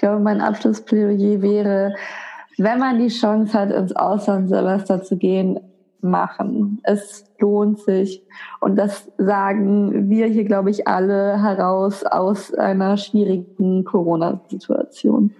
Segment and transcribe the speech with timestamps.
[0.00, 1.94] glaube, mein Abschlussplädoyer wäre,
[2.58, 5.60] wenn man die Chance hat, ins Auslandssemester zu gehen,
[6.00, 6.80] machen.
[6.82, 8.22] Es lohnt sich.
[8.60, 15.34] Und das sagen wir hier, glaube ich, alle heraus aus einer schwierigen Corona-Situation.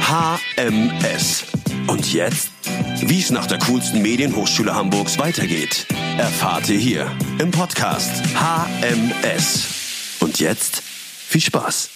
[0.00, 1.46] HMS.
[1.88, 2.55] Und jetzt?
[3.02, 5.86] Wie es nach der coolsten Medienhochschule Hamburgs weitergeht,
[6.16, 10.16] erfahrt ihr hier im Podcast HMS.
[10.20, 11.90] Und jetzt viel Spaß.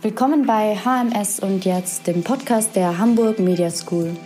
[0.00, 4.16] Willkommen bei HMS und jetzt, dem Podcast der Hamburg Media School.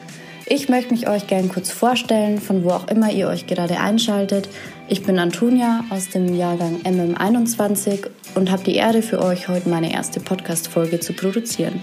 [0.47, 4.49] Ich möchte mich euch gern kurz vorstellen, von wo auch immer ihr euch gerade einschaltet.
[4.89, 9.93] Ich bin Antonia aus dem Jahrgang MM21 und habe die Ehre für euch heute meine
[9.93, 11.81] erste Podcast-Folge zu produzieren.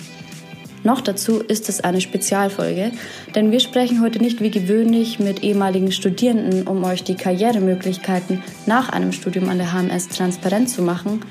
[0.86, 2.92] Noch dazu ist es eine Spezialfolge,
[3.34, 8.90] denn wir sprechen heute nicht wie gewöhnlich mit ehemaligen Studierenden, um euch die Karrieremöglichkeiten nach
[8.90, 11.22] einem Studium an der HMS transparent zu machen,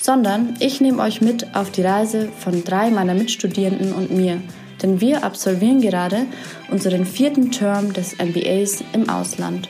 [0.00, 4.40] sondern ich nehme euch mit auf die Reise von drei meiner Mitstudierenden und mir,
[4.82, 6.24] denn wir absolvieren gerade
[6.70, 9.68] unseren vierten Term des MBAs im Ausland.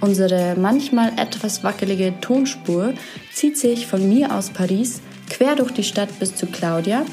[0.00, 2.94] Unsere manchmal etwas wackelige Tonspur
[3.32, 5.00] zieht sich von mir aus Paris
[5.30, 7.04] quer durch die Stadt bis zu Claudia,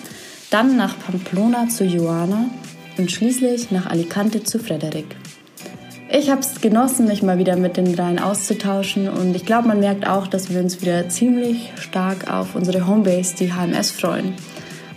[0.51, 2.45] dann nach Pamplona zu Joana
[2.97, 5.15] und schließlich nach Alicante zu Frederik.
[6.11, 9.79] Ich habe es genossen, mich mal wieder mit den dreien auszutauschen und ich glaube, man
[9.79, 14.33] merkt auch, dass wir uns wieder ziemlich stark auf unsere Homebase, die HMS, freuen.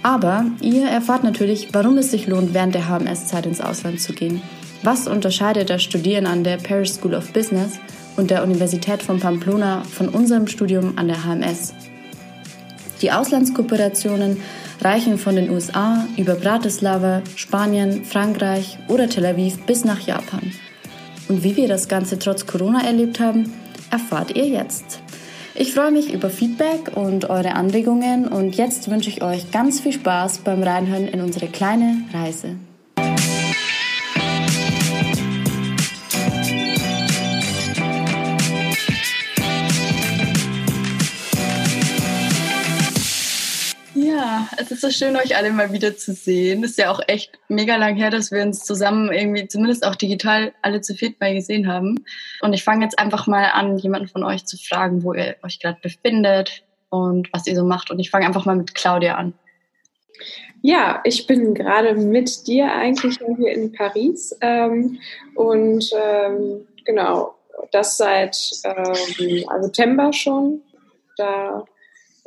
[0.03, 4.43] Aber ihr erfahrt natürlich, warum es sich lohnt, während der HMS-Zeit ins Ausland zu gehen.
[4.83, 7.79] Was unterscheidet das Studieren an der Paris School of Business
[8.17, 11.75] und der Universität von Pamplona von unserem Studium an der HMS?
[13.05, 14.41] Die Auslandskooperationen
[14.81, 20.53] reichen von den USA über Bratislava, Spanien, Frankreich oder Tel Aviv bis nach Japan.
[21.29, 23.53] Und wie wir das Ganze trotz Corona erlebt haben,
[23.91, 25.01] erfahrt ihr jetzt.
[25.55, 29.93] Ich freue mich über Feedback und eure Anregungen und jetzt wünsche ich euch ganz viel
[29.93, 32.57] Spaß beim Reinhören in unsere kleine Reise.
[44.65, 46.65] Es ist so schön, euch alle mal wieder zu sehen.
[46.65, 50.55] Ist ja auch echt mega lang her, dass wir uns zusammen irgendwie, zumindest auch digital,
[50.63, 52.05] alle zu viert mal gesehen haben.
[52.41, 55.61] Und ich fange jetzt einfach mal an, jemanden von euch zu fragen, wo ihr euch
[55.61, 57.91] gerade befindet und was ihr so macht.
[57.91, 59.35] Und ich fange einfach mal mit Claudia an.
[60.63, 64.99] Ja, ich bin gerade mit dir eigentlich hier in Paris ähm,
[65.35, 67.35] und ähm, genau,
[67.71, 70.63] das seit ähm, September schon.
[71.19, 71.65] Da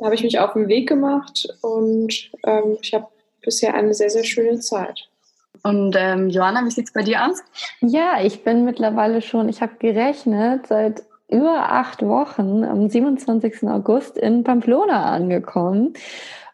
[0.02, 3.06] habe ich mich auf den Weg gemacht und ähm, ich habe
[3.42, 5.08] bisher eine sehr, sehr schöne Zeit.
[5.62, 7.42] Und ähm, Johanna, wie sieht es bei dir aus?
[7.80, 13.64] Ja, ich bin mittlerweile schon, ich habe gerechnet, seit über acht Wochen am 27.
[13.64, 15.94] August in Pamplona angekommen.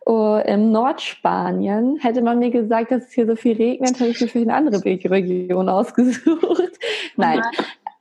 [0.07, 4.21] Oh, Im Nordspanien hätte man mir gesagt, dass es hier so viel regnet, habe ich
[4.21, 6.79] mir für eine andere Region ausgesucht.
[7.17, 7.41] Nein,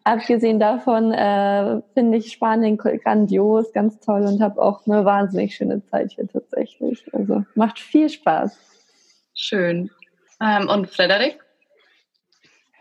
[0.04, 5.84] abgesehen davon äh, finde ich Spanien grandios, ganz toll und habe auch eine wahnsinnig schöne
[5.86, 7.06] Zeit hier tatsächlich.
[7.14, 8.58] Also macht viel Spaß.
[9.34, 9.90] Schön.
[10.42, 11.40] Ähm, und Frederik?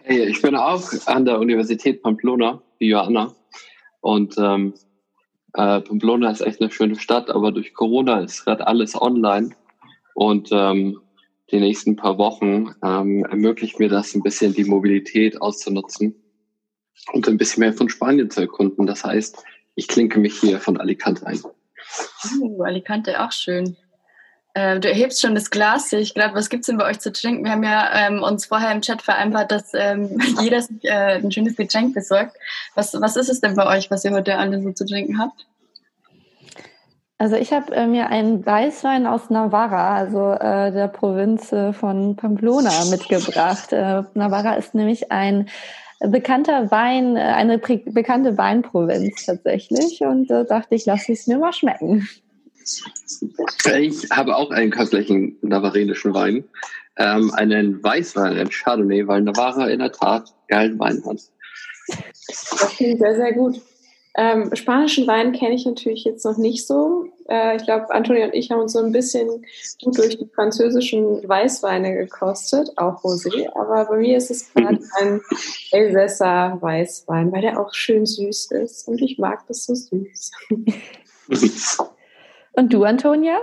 [0.03, 3.33] Hey, ich bin auch an der Universität Pamplona, wie Johanna.
[4.01, 4.75] Und ähm,
[5.55, 9.51] äh, Pamplona ist echt eine schöne Stadt, aber durch Corona ist gerade alles online.
[10.15, 11.01] Und ähm,
[11.53, 16.22] die nächsten paar Wochen ähm, ermöglicht mir das ein bisschen die Mobilität auszunutzen
[17.13, 18.87] und ein bisschen mehr von Spanien zu erkunden.
[18.87, 19.43] Das heißt,
[19.75, 21.41] ich klinke mich hier von Alicante ein.
[22.41, 23.77] Oh, Alicante auch schön.
[24.55, 26.35] Äh, du erhebst schon das Glas, sehe ich gerade.
[26.35, 27.45] Was gibt es denn bei euch zu trinken?
[27.45, 31.33] Wir haben ja ähm, uns vorher im Chat vereinbart, dass ähm, jeder sich äh, ein
[31.33, 32.37] schönes Getränk besorgt.
[32.75, 35.47] Was, was ist es denn bei euch, was ihr heute alle so zu trinken habt?
[37.17, 42.17] Also ich habe äh, mir einen Weißwein aus Navarra, also äh, der Provinz äh, von
[42.17, 43.73] Pamplona, mitgebracht.
[43.73, 45.49] Äh, Navarra ist nämlich ein
[46.09, 50.01] bekannter Wein, äh, eine bekannte Weinprovinz tatsächlich.
[50.01, 52.09] Und da äh, dachte ich, lass es mir mal schmecken.
[53.81, 56.45] Ich habe auch einen köstlichen navarenischen Wein.
[56.97, 61.21] Ähm, einen Weißwein, einen Chardonnay, weil Navarra in der Tat geilen Wein hat.
[61.89, 63.61] Das klingt sehr, sehr gut.
[64.15, 67.07] Ähm, spanischen Wein kenne ich natürlich jetzt noch nicht so.
[67.29, 69.47] Äh, ich glaube, Antonia und ich haben uns so ein bisschen
[69.83, 73.49] gut durch die französischen Weißweine gekostet, auch Rosé.
[73.55, 75.23] Aber bei mir ist es gerade ein
[75.71, 78.87] Elsässer Weißwein, weil der auch schön süß ist.
[78.87, 80.31] Und ich mag das so süß.
[82.53, 83.41] und du, Antonia?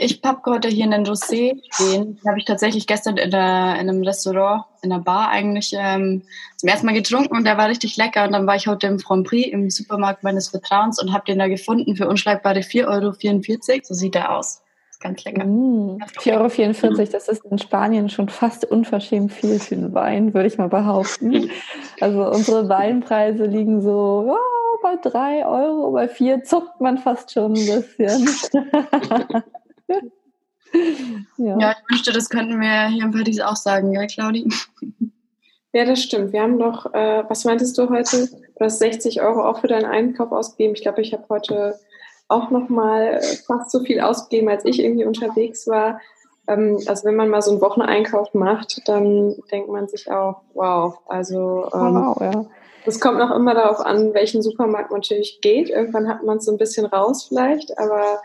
[0.00, 2.16] Ich habe heute hier einen Rosé stehen.
[2.16, 6.22] Den habe ich tatsächlich gestern in, der, in, einem Restaurant, in einer Bar eigentlich ähm,
[6.56, 8.24] zum ersten Mal getrunken und der war richtig lecker.
[8.24, 11.40] Und dann war ich heute im Grand Prix im Supermarkt meines Vertrauens und habe den
[11.40, 13.80] da gefunden für unschlagbare 4,44 Euro.
[13.82, 14.62] So sieht er aus.
[15.00, 15.44] Ganz lecker.
[15.44, 20.46] Mm, 4,44 Euro, das ist in Spanien schon fast unverschämt viel für einen Wein, würde
[20.46, 21.50] ich mal behaupten.
[22.00, 27.54] Also unsere Weinpreise liegen so oh, bei 3 Euro, bei 4 zuckt man fast schon
[27.54, 28.28] ein bisschen.
[31.38, 31.58] ja.
[31.58, 34.48] ja, ich wünschte, das könnten wir hier in Paris auch sagen, ja, Claudi?
[35.74, 36.32] Ja, das stimmt.
[36.32, 38.26] Wir haben doch, äh, was meintest du heute?
[38.26, 40.74] Du hast 60 Euro auch für deinen Einkauf ausgegeben.
[40.74, 41.78] Ich glaube, ich habe heute
[42.26, 46.00] auch noch mal fast so viel ausgegeben, als ich irgendwie unterwegs war.
[46.46, 50.98] Ähm, also wenn man mal so einen Wocheneinkauf macht, dann denkt man sich auch, wow,
[51.06, 52.46] also ähm, wow, ja.
[52.86, 55.68] Es kommt noch immer darauf an, welchen Supermarkt man natürlich geht.
[55.68, 58.22] Irgendwann hat man es so ein bisschen raus vielleicht, aber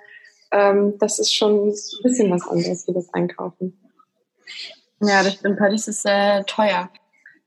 [0.53, 1.73] ähm, das ist schon ein
[2.03, 3.77] bisschen was anderes wie das Einkaufen.
[5.01, 5.57] Ja, das stimmt.
[5.57, 6.89] Paris ist äh, teuer.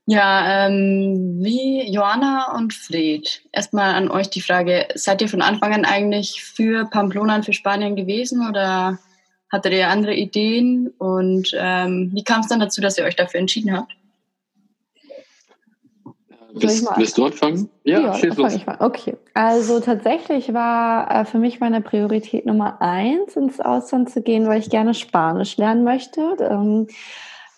[0.08, 5.73] Ja, ähm, wie Joanna und Fred, erstmal an euch die Frage, seid ihr von Anfang
[5.75, 8.99] an eigentlich für Pamplona und für Spanien gewesen oder
[9.50, 13.41] hattet ihr andere Ideen und ähm, wie kam es dann dazu, dass ihr euch dafür
[13.41, 13.97] entschieden habt?
[16.58, 17.69] Willst, willst du anfangen?
[17.85, 18.58] Ja, ja schieß los.
[18.79, 24.47] Okay, also tatsächlich war äh, für mich meine Priorität Nummer eins, ins Ausland zu gehen,
[24.47, 26.37] weil ich gerne Spanisch lernen möchte.
[26.41, 26.87] Ähm,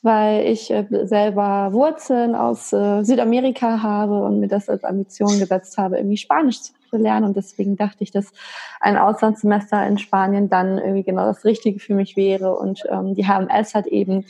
[0.02, 5.76] weil ich äh, selber Wurzeln aus äh, Südamerika habe und mir das als Ambition gesetzt
[5.76, 7.26] habe, irgendwie Spanisch zu lernen.
[7.26, 8.32] Und deswegen dachte ich, dass
[8.80, 12.56] ein Auslandssemester in Spanien dann irgendwie genau das Richtige für mich wäre.
[12.56, 14.24] Und ähm, die HMS hat eben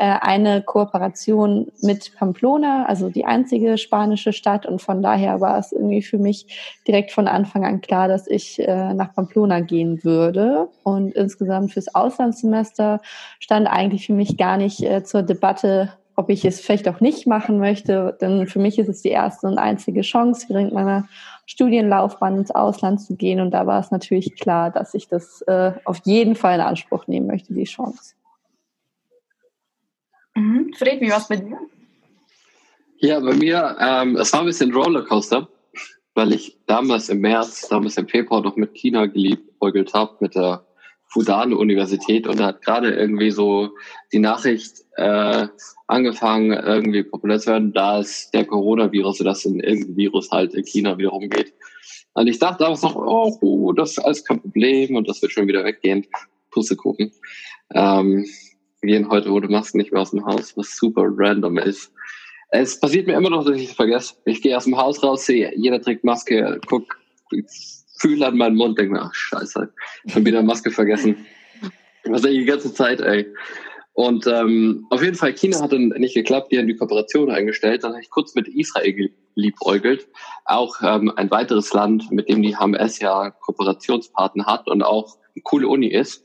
[0.00, 4.64] eine Kooperation mit Pamplona, also die einzige spanische Stadt.
[4.64, 6.46] Und von daher war es irgendwie für mich
[6.88, 10.68] direkt von Anfang an klar, dass ich äh, nach Pamplona gehen würde.
[10.82, 13.00] Und insgesamt fürs Auslandssemester
[13.38, 17.26] stand eigentlich für mich gar nicht äh, zur Debatte, ob ich es vielleicht auch nicht
[17.26, 18.16] machen möchte.
[18.20, 21.06] Denn für mich ist es die erste und einzige Chance, während meiner
[21.44, 23.40] Studienlaufbahn ins Ausland zu gehen.
[23.40, 27.06] Und da war es natürlich klar, dass ich das äh, auf jeden Fall in Anspruch
[27.08, 28.14] nehmen möchte, die Chance.
[30.34, 30.72] Mhm.
[30.74, 31.58] Fred, wie war es bei dir?
[32.98, 35.48] Ja, bei mir, ähm, es war ein bisschen Rollercoaster,
[36.14, 40.64] weil ich damals im März, damals im Februar noch mit China geliebäugelt habe, mit der
[41.08, 43.70] Fudan-Universität und da hat gerade irgendwie so
[44.12, 45.46] die Nachricht äh,
[45.86, 50.64] angefangen, irgendwie populär zu werden, da es der Coronavirus, dass ein irgendein Virus halt in
[50.64, 51.52] China wieder rumgeht.
[52.14, 55.48] Und ich dachte damals noch, oh, das ist alles kein Problem und das wird schon
[55.48, 56.06] wieder weggehen.
[56.50, 57.12] Pussekuchen.
[57.74, 58.26] Ähm, wir
[58.82, 61.92] gehen heute ohne Masken nicht mehr aus dem Haus, was super random ist.
[62.50, 64.14] Es passiert mir immer noch, dass ich es vergesse.
[64.26, 66.98] Ich gehe aus dem Haus raus, sehe, jeder trägt Maske, guck,
[67.98, 69.72] fühle an meinen Mund, denke mir, ach scheiße,
[70.06, 71.24] schon wieder Maske vergessen.
[72.04, 73.32] Was eigentlich die ganze Zeit, ey.
[73.94, 77.84] Und ähm, auf jeden Fall, China hat dann nicht geklappt, die haben die Kooperation eingestellt.
[77.84, 80.08] Dann habe ich kurz mit Israel geliebäugelt.
[80.46, 85.42] Auch ähm, ein weiteres Land, mit dem die HMS ja Kooperationspartner hat und auch eine
[85.42, 86.24] coole Uni ist.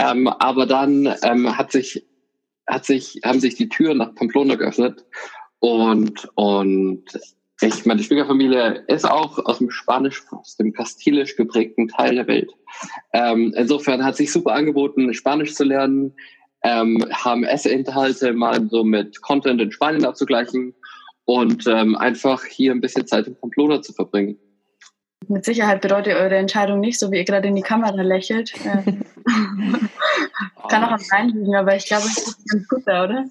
[0.00, 2.06] Ähm, aber dann ähm, hat sich,
[2.66, 5.04] hat sich, haben sich die Türen nach Pamplona geöffnet
[5.58, 7.04] und, und
[7.60, 12.50] ich, meine Schwiegerfamilie ist auch aus dem Spanisch, aus dem Kastilisch geprägten Teil der Welt.
[13.12, 16.14] Ähm, insofern hat sich super angeboten, Spanisch zu lernen,
[16.62, 20.74] ähm, HMS-Inhalte mal so mit Content in Spanien abzugleichen
[21.26, 24.38] und ähm, einfach hier ein bisschen Zeit in Pamplona zu verbringen.
[25.30, 28.52] Mit Sicherheit bedeutet eure Entscheidung nicht, so wie ihr gerade in die Kamera lächelt.
[28.64, 28.82] Äh,
[30.68, 33.24] kann auch am Nein liegen, aber ich glaube, es ist ganz gut da, oder?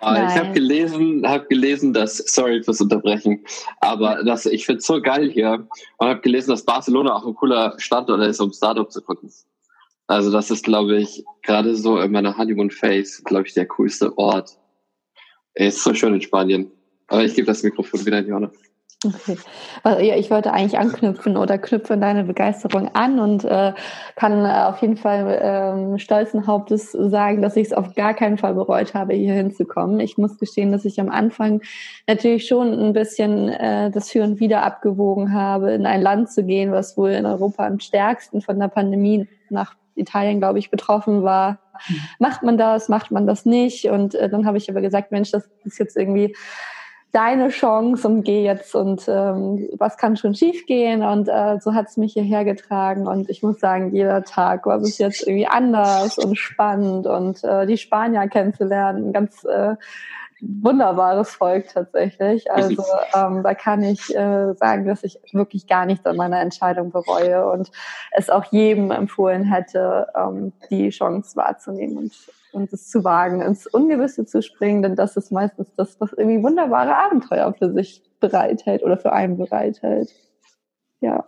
[0.00, 0.28] Nein.
[0.28, 3.44] Ich habe gelesen, habe gelesen, dass sorry fürs Unterbrechen,
[3.80, 7.34] aber dass ich finde es so geil hier und habe gelesen, dass Barcelona auch ein
[7.34, 9.32] cooler Standort ist, um Startup zu gucken.
[10.06, 14.16] Also das ist, glaube ich, gerade so in meiner Honeymoon Phase, glaube ich, der coolste
[14.16, 14.56] Ort.
[15.54, 16.70] Ist so schön in Spanien.
[17.08, 18.52] Aber ich gebe das Mikrofon wieder in Johanna.
[19.04, 19.36] Okay.
[19.82, 23.74] Also, ja, ich wollte eigentlich anknüpfen oder knüpfe deine Begeisterung an und äh,
[24.16, 28.38] kann äh, auf jeden Fall ähm, stolzen Hauptes sagen, dass ich es auf gar keinen
[28.38, 30.00] Fall bereut habe, hier hinzukommen.
[30.00, 31.60] Ich muss gestehen, dass ich am Anfang
[32.06, 36.42] natürlich schon ein bisschen äh, das Für und Wider abgewogen habe, in ein Land zu
[36.42, 41.22] gehen, was wohl in Europa am stärksten von der Pandemie nach Italien, glaube ich, betroffen
[41.22, 41.58] war.
[41.88, 41.96] Mhm.
[42.18, 43.90] Macht man das, macht man das nicht?
[43.90, 46.34] Und äh, dann habe ich aber gesagt, Mensch, das ist jetzt irgendwie
[47.16, 51.88] deine Chance und geh jetzt und ähm, was kann schon schiefgehen und äh, so hat
[51.88, 53.06] es mich hierher getragen.
[53.06, 57.06] Und ich muss sagen, jeder Tag war bis jetzt irgendwie anders und spannend.
[57.06, 59.76] Und äh, die Spanier kennenzulernen, ganz äh,
[60.42, 62.44] wunderbares Volk tatsächlich.
[62.50, 66.90] Also ähm, da kann ich äh, sagen, dass ich wirklich gar nichts an meiner Entscheidung
[66.90, 67.70] bereue und
[68.10, 71.96] es auch jedem empfohlen hätte, ähm, die Chance wahrzunehmen.
[71.96, 72.12] Und,
[72.52, 76.42] und es zu wagen, ins Ungewisse zu springen, denn das ist meistens das, was irgendwie
[76.42, 80.14] wunderbare Abenteuer für sich bereithält oder für einen bereithält.
[81.00, 81.26] Ja.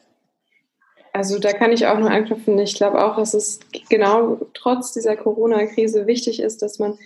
[1.12, 2.58] Also da kann ich auch nur anknüpfen.
[2.58, 6.98] Ich glaube auch, dass es genau trotz dieser Corona-Krise wichtig ist, dass man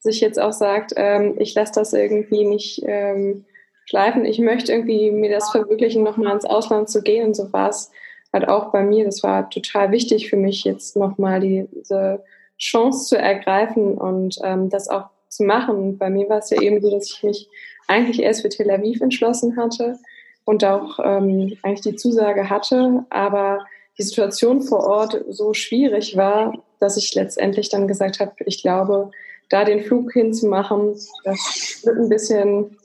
[0.00, 3.44] sich jetzt auch sagt, ähm, ich lasse das irgendwie nicht ähm,
[3.84, 4.24] schleifen.
[4.24, 7.26] Ich möchte irgendwie mir das verwirklichen, nochmal ins Ausland zu gehen.
[7.26, 7.90] Und so war es
[8.32, 9.04] halt auch bei mir.
[9.04, 12.22] Das war total wichtig für mich, jetzt nochmal diese
[12.58, 15.98] Chance zu ergreifen und ähm, das auch zu machen.
[15.98, 17.48] Bei mir war es ja eben so, dass ich mich
[17.86, 19.98] eigentlich erst für Tel Aviv entschlossen hatte
[20.44, 23.66] und auch ähm, eigentlich die Zusage hatte, aber
[23.98, 29.10] die Situation vor Ort so schwierig war, dass ich letztendlich dann gesagt habe, ich glaube,
[29.50, 32.76] da den Flug hinzumachen, das wird ein bisschen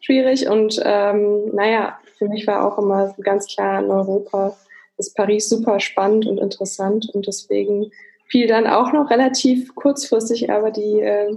[0.00, 0.48] schwierig.
[0.48, 4.56] Und ähm, naja, für mich war auch immer ganz klar in Europa
[5.00, 7.90] ist Paris super spannend und interessant und deswegen
[8.30, 11.36] fiel dann auch noch relativ kurzfristig aber die, äh,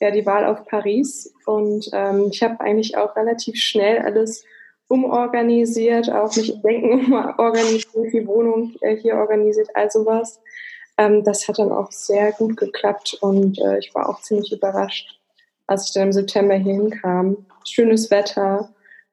[0.00, 4.44] ja, die Wahl auf Paris und ähm, ich habe eigentlich auch relativ schnell alles
[4.88, 10.40] umorganisiert, auch mich Denken organisiert, die Wohnung äh, hier organisiert, also was.
[10.98, 15.18] Ähm, das hat dann auch sehr gut geklappt und äh, ich war auch ziemlich überrascht,
[15.66, 17.46] als ich dann im September hier hinkam.
[17.64, 18.68] Schönes Wetter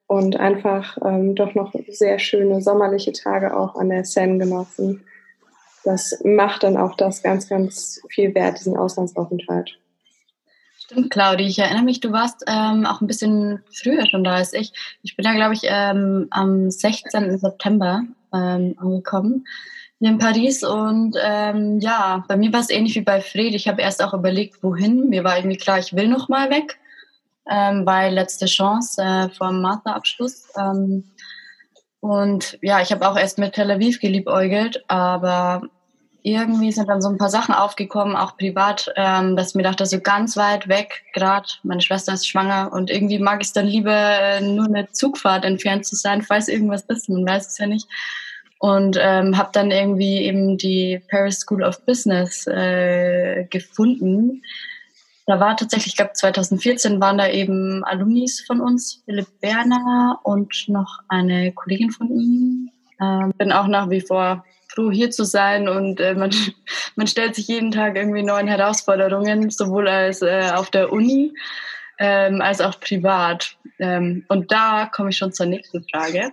[0.06, 5.04] und einfach ähm, doch noch sehr schöne sommerliche Tage auch an der Seine genossen.
[5.84, 9.78] Das macht dann auch das ganz, ganz viel wert, diesen Auslandsaufenthalt.
[10.78, 11.44] Stimmt, Claudi.
[11.44, 14.72] Ich erinnere mich, du warst ähm, auch ein bisschen früher schon da als ich.
[15.02, 17.38] Ich bin ja, glaube ich, ähm, am 16.
[17.38, 19.44] September ähm, angekommen
[20.00, 23.54] in Paris und ähm, ja, bei mir war es ähnlich wie bei Fred.
[23.54, 25.10] Ich habe erst auch überlegt, wohin.
[25.10, 26.78] Mir war irgendwie klar, ich will noch mal weg,
[27.48, 30.48] ähm, weil letzte Chance äh, vor dem Masterabschluss.
[30.58, 31.04] Ähm,
[32.00, 35.62] und ja, ich habe auch erst mit Tel Aviv geliebäugelt, aber
[36.22, 40.00] irgendwie sind dann so ein paar Sachen aufgekommen, auch privat, ähm, dass mir dachte, so
[40.00, 43.94] ganz weit weg, gerade meine Schwester ist schwanger und irgendwie mag ich es dann lieber,
[43.94, 47.86] äh, nur eine Zugfahrt entfernt zu sein, falls irgendwas ist, man weiß es ja nicht.
[48.58, 54.42] Und ähm, habe dann irgendwie eben die Paris School of Business äh, gefunden.
[55.30, 60.64] Da war tatsächlich, ich glaube 2014 waren da eben Alumnis von uns, Philipp Berner und
[60.66, 62.70] noch eine Kollegin von ihm.
[63.00, 66.32] Ähm, bin auch nach wie vor froh, hier zu sein und äh, man,
[66.96, 71.32] man stellt sich jeden Tag irgendwie neuen Herausforderungen, sowohl als äh, auf der Uni
[72.00, 73.56] ähm, als auch privat.
[73.78, 76.32] Ähm, und da komme ich schon zur nächsten Frage.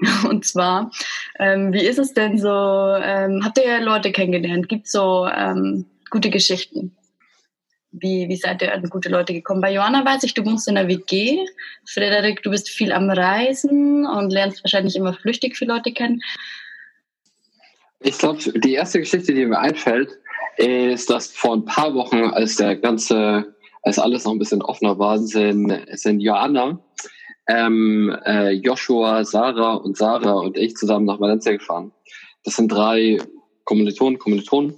[0.28, 0.90] Und zwar,
[1.38, 4.68] ähm, wie ist es denn so, ähm, habt ihr Leute kennengelernt?
[4.68, 6.96] Gibt es so ähm, gute Geschichten?
[7.92, 9.60] Wie, wie seid ihr an gute Leute gekommen?
[9.60, 11.44] Bei Johanna weiß ich, du wohnst in der WG.
[11.86, 16.22] Frederik, du bist viel am Reisen und lernst wahrscheinlich immer flüchtig viele Leute kennen.
[18.00, 20.18] Ich glaube, die erste Geschichte, die mir einfällt,
[20.56, 24.98] ist, dass vor ein paar Wochen, als der ganze, als alles noch ein bisschen offener
[24.98, 26.80] war, sind, sind Joanna,
[27.46, 31.92] ähm, äh, Joshua, Sarah und Sarah und ich zusammen nach Valencia gefahren.
[32.44, 33.18] Das sind drei
[33.64, 34.74] Kommilitonen, Kommilitonen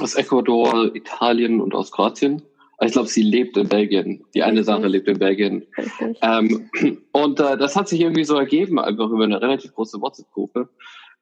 [0.00, 2.42] aus Ecuador, Italien und aus Kroatien.
[2.80, 4.24] Ich glaube, sie lebt in Belgien.
[4.34, 5.66] Die eine Sache lebt in Belgien.
[6.22, 6.70] Ähm,
[7.12, 10.68] und äh, das hat sich irgendwie so ergeben, einfach über eine relativ große WhatsApp-Gruppe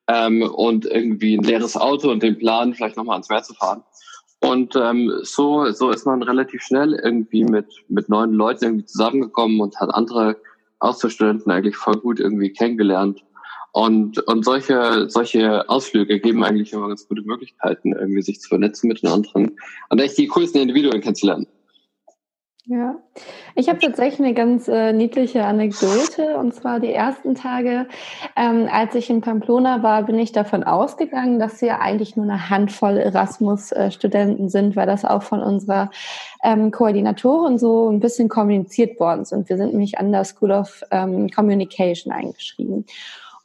[0.09, 3.83] ähm, und irgendwie ein leeres Auto und den Plan, vielleicht nochmal ans Meer zu fahren.
[4.41, 9.61] Und ähm, so, so ist man relativ schnell irgendwie mit, mit neuen Leuten irgendwie zusammengekommen
[9.61, 10.37] und hat andere
[10.79, 13.25] Austauschstudenten eigentlich voll gut irgendwie kennengelernt.
[13.77, 18.89] Und, und solche, solche Ausflüge geben eigentlich immer ganz gute Möglichkeiten, irgendwie sich zu vernetzen
[18.89, 19.59] mit den anderen
[19.91, 21.47] und echt die coolsten Individuen kennenzulernen.
[22.65, 22.97] Ja,
[23.55, 26.39] ich habe tatsächlich eine ganz äh, niedliche Anekdote.
[26.39, 27.87] Und zwar die ersten Tage,
[28.35, 32.49] ähm, als ich in Pamplona war, bin ich davon ausgegangen, dass wir eigentlich nur eine
[32.49, 35.91] Handvoll Erasmus-Studenten sind, weil das auch von unserer
[36.43, 39.51] ähm, Koordinatorin so ein bisschen kommuniziert worden sind.
[39.51, 42.87] Wir sind nämlich an der School of ähm, Communication eingeschrieben.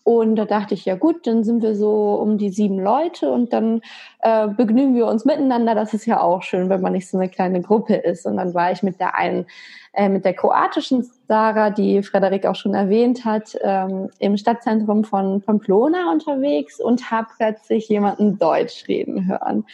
[0.03, 3.53] Und da dachte ich, ja gut, dann sind wir so um die sieben Leute und
[3.53, 3.81] dann
[4.22, 5.75] äh, begnügen wir uns miteinander.
[5.75, 8.25] Das ist ja auch schön, wenn man nicht so eine kleine Gruppe ist.
[8.25, 9.46] Und dann war ich mit der einen,
[9.93, 15.41] äh, mit der kroatischen Sarah, die Frederik auch schon erwähnt hat, ähm, im Stadtzentrum von
[15.41, 19.65] Pamplona unterwegs und habe plötzlich jemanden Deutsch reden hören.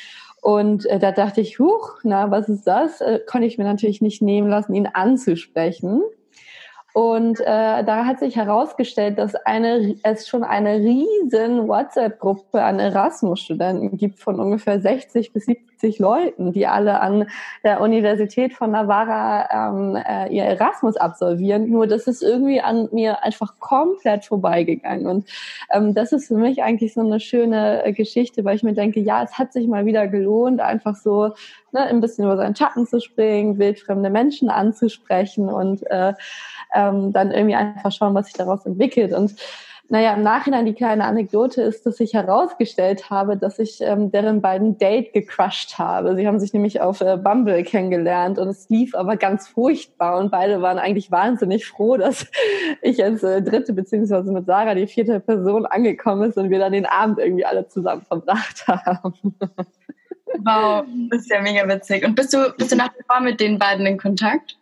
[0.41, 3.01] Und äh, da dachte ich, huch, na, was ist das?
[3.01, 6.01] Äh, konnte ich mir natürlich nicht nehmen lassen, ihn anzusprechen.
[6.97, 7.43] Und äh,
[7.83, 14.39] da hat sich herausgestellt, dass eine, es schon eine riesen WhatsApp-Gruppe an Erasmus-Studenten gibt von
[14.39, 17.27] ungefähr 60 bis 70 70 Leuten, die alle an
[17.63, 21.69] der Universität von Navarra ähm, äh, ihr Erasmus absolvieren.
[21.69, 25.07] Nur das ist irgendwie an mir einfach komplett vorbeigegangen.
[25.07, 25.29] Und
[25.71, 28.99] ähm, das ist für mich eigentlich so eine schöne äh, Geschichte, weil ich mir denke,
[28.99, 31.33] ja, es hat sich mal wieder gelohnt, einfach so
[31.71, 36.13] ne, ein bisschen über seinen Schatten zu springen, wildfremde Menschen anzusprechen und äh,
[36.73, 39.13] ähm, dann irgendwie einfach schauen, was sich daraus entwickelt.
[39.13, 39.35] Und
[39.89, 44.41] naja, im Nachhinein die kleine Anekdote ist, dass ich herausgestellt habe, dass ich ähm, deren
[44.41, 46.15] beiden Date gecrushed habe.
[46.15, 50.29] Sie haben sich nämlich auf äh, Bumble kennengelernt und es lief aber ganz furchtbar und
[50.29, 52.27] beide waren eigentlich wahnsinnig froh, dass
[52.81, 56.73] ich als äh, dritte beziehungsweise mit Sarah die vierte Person angekommen ist und wir dann
[56.73, 59.13] den Abend irgendwie alle zusammen verbracht haben.
[60.39, 62.05] Wow, das ist ja mega witzig.
[62.05, 64.57] Und bist du, bist du nach wie vor mit den beiden in Kontakt?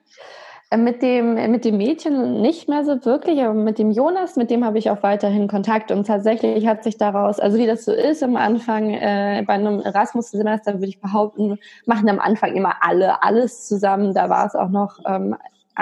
[0.75, 4.49] Äh, mit dem, mit dem Mädchen nicht mehr so wirklich, aber mit dem Jonas, mit
[4.49, 5.91] dem habe ich auch weiterhin Kontakt.
[5.91, 9.79] Und tatsächlich hat sich daraus, also wie das so ist am Anfang, äh, bei einem
[9.81, 14.13] Erasmus-Semester würde ich behaupten, machen am Anfang immer alle alles zusammen.
[14.13, 15.35] Da war es auch noch ähm,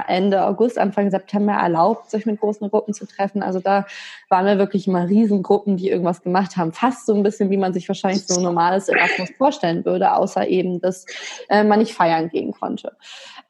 [0.08, 3.44] Ende August, Anfang September erlaubt, sich mit großen Gruppen zu treffen.
[3.44, 3.86] Also da
[4.30, 6.72] waren wir wirklich immer Riesengruppen, die irgendwas gemacht haben.
[6.72, 10.48] Fast so ein bisschen, wie man sich wahrscheinlich so ein normales Erasmus vorstellen würde, außer
[10.48, 11.06] eben, dass
[11.50, 12.94] äh, man nicht feiern gehen konnte.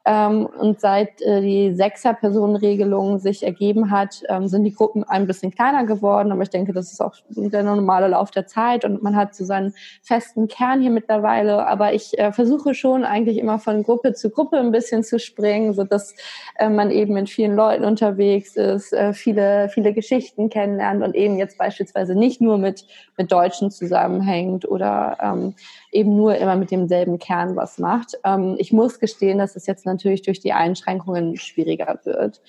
[0.06, 5.50] Ähm, und seit äh, die Sechser-Personen-Regelung sich ergeben hat, ähm, sind die Gruppen ein bisschen
[5.50, 6.30] kleiner geworden.
[6.30, 9.44] Aber ich denke, das ist auch der normale Lauf der Zeit und man hat so
[9.44, 11.66] seinen festen Kern hier mittlerweile.
[11.66, 15.72] Aber ich äh, versuche schon eigentlich immer von Gruppe zu Gruppe ein bisschen zu springen,
[15.72, 16.14] so dass
[16.58, 21.38] äh, man eben mit vielen Leuten unterwegs ist, äh, viele, viele Geschichten kennenlernt und eben
[21.38, 25.54] jetzt beispielsweise nicht nur mit, mit Deutschen zusammenhängt oder ähm,
[25.92, 28.18] eben nur immer mit demselben Kern was macht.
[28.24, 32.40] Ähm, ich muss gestehen, dass es jetzt natürlich durch die Einschränkungen schwieriger wird.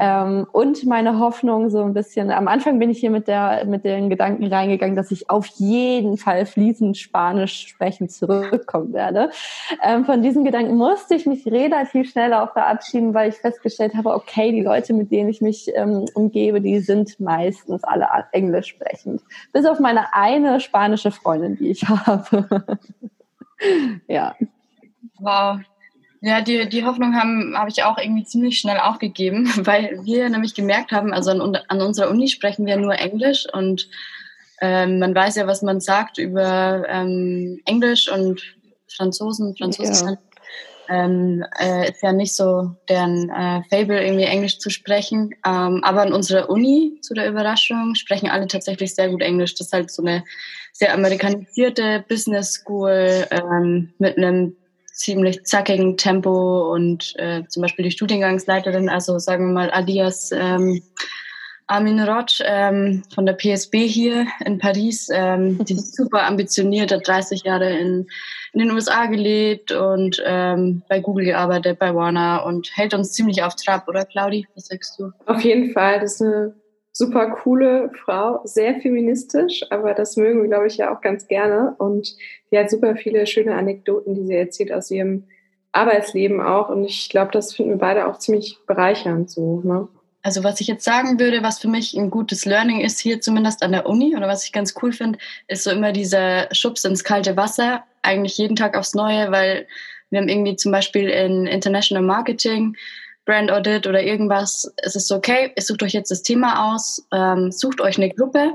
[0.00, 3.84] Ähm, und meine Hoffnung so ein bisschen, am Anfang bin ich hier mit der, mit
[3.84, 9.30] den Gedanken reingegangen, dass ich auf jeden Fall fließend Spanisch sprechen zurückkommen werde.
[9.82, 14.14] Ähm, von diesen Gedanken musste ich mich relativ schnell auch verabschieden, weil ich festgestellt habe,
[14.14, 19.22] okay, die Leute, mit denen ich mich ähm, umgebe, die sind meistens alle Englisch sprechend.
[19.52, 22.78] Bis auf meine eine spanische Freundin, die ich habe.
[24.06, 24.36] ja.
[25.20, 25.58] Wow,
[26.20, 30.54] ja, die, die Hoffnung haben habe ich auch irgendwie ziemlich schnell aufgegeben, weil wir nämlich
[30.54, 33.88] gemerkt haben, also an, an unserer Uni sprechen wir nur Englisch und
[34.60, 38.42] ähm, man weiß ja, was man sagt über ähm, Englisch und
[38.88, 40.08] Franzosen, Franzosen.
[40.08, 40.18] Ja.
[40.90, 45.34] Ähm, äh, ist ja nicht so deren äh, Fable, irgendwie Englisch zu sprechen.
[45.46, 49.54] Ähm, aber an unserer Uni, zu der Überraschung, sprechen alle tatsächlich sehr gut Englisch.
[49.54, 50.24] Das ist halt so eine
[50.72, 54.56] sehr amerikanisierte Business School ähm, mit einem
[54.98, 60.82] ziemlich zackigen Tempo und äh, zum Beispiel die Studiengangsleiterin, also sagen wir mal Alias ähm,
[61.68, 67.06] Armin Roth ähm, von der PSB hier in Paris, ähm, die ist super ambitioniert, hat
[67.06, 68.06] 30 Jahre in,
[68.54, 73.42] in den USA gelebt und ähm, bei Google gearbeitet, bei Warner und hält uns ziemlich
[73.42, 74.48] auf Trab, oder Claudi?
[74.54, 75.12] Was sagst du?
[75.26, 76.54] Auf jeden Fall, das ist eine
[76.92, 81.76] super coole Frau, sehr feministisch, aber das mögen wir, glaube ich, ja auch ganz gerne.
[81.78, 82.16] Und
[82.50, 85.24] die hat super viele schöne Anekdoten, die sie erzählt aus ihrem
[85.72, 86.68] Arbeitsleben auch.
[86.68, 89.60] Und ich glaube, das finden wir beide auch ziemlich bereichernd so.
[89.62, 89.88] Ne?
[90.22, 93.62] Also was ich jetzt sagen würde, was für mich ein gutes Learning ist, hier zumindest
[93.62, 97.04] an der Uni, oder was ich ganz cool finde, ist so immer dieser Schubs ins
[97.04, 99.66] kalte Wasser, eigentlich jeden Tag aufs Neue, weil
[100.10, 102.76] wir haben irgendwie zum Beispiel in International Marketing
[103.24, 107.52] Brand Audit oder irgendwas, es ist okay, ihr sucht euch jetzt das Thema aus, ähm,
[107.52, 108.54] sucht euch eine Gruppe,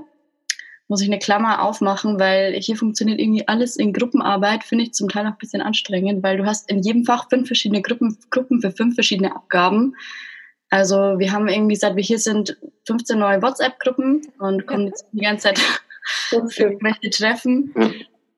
[0.87, 5.09] muss ich eine Klammer aufmachen, weil hier funktioniert irgendwie alles in Gruppenarbeit, finde ich zum
[5.09, 8.61] Teil auch ein bisschen anstrengend, weil du hast in jedem Fach fünf verschiedene Gruppen, Gruppen
[8.61, 9.95] für fünf verschiedene Abgaben.
[10.69, 15.21] Also wir haben irgendwie, seit wir hier sind, 15 neue WhatsApp-Gruppen und kommen jetzt die
[15.21, 15.59] ganze Zeit
[16.49, 17.73] für irgendwelche Treffen.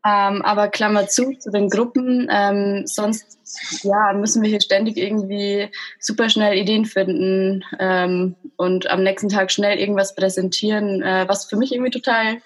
[0.05, 2.27] Ähm, aber Klammer zu, zu den Gruppen.
[2.29, 3.39] Ähm, sonst
[3.83, 9.51] ja, müssen wir hier ständig irgendwie super schnell Ideen finden ähm, und am nächsten Tag
[9.51, 12.37] schnell irgendwas präsentieren, äh, was für mich irgendwie total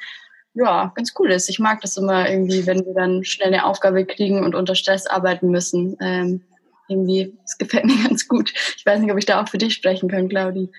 [0.54, 1.50] ja, ganz cool ist.
[1.50, 5.06] Ich mag das immer irgendwie, wenn wir dann schnell eine Aufgabe kriegen und unter Stress
[5.06, 5.98] arbeiten müssen.
[6.02, 6.41] Ähm,
[6.88, 8.54] irgendwie, das gefällt mir ganz gut.
[8.78, 10.72] Ich weiß nicht, ob ich da auch für dich sprechen kann, Claudi.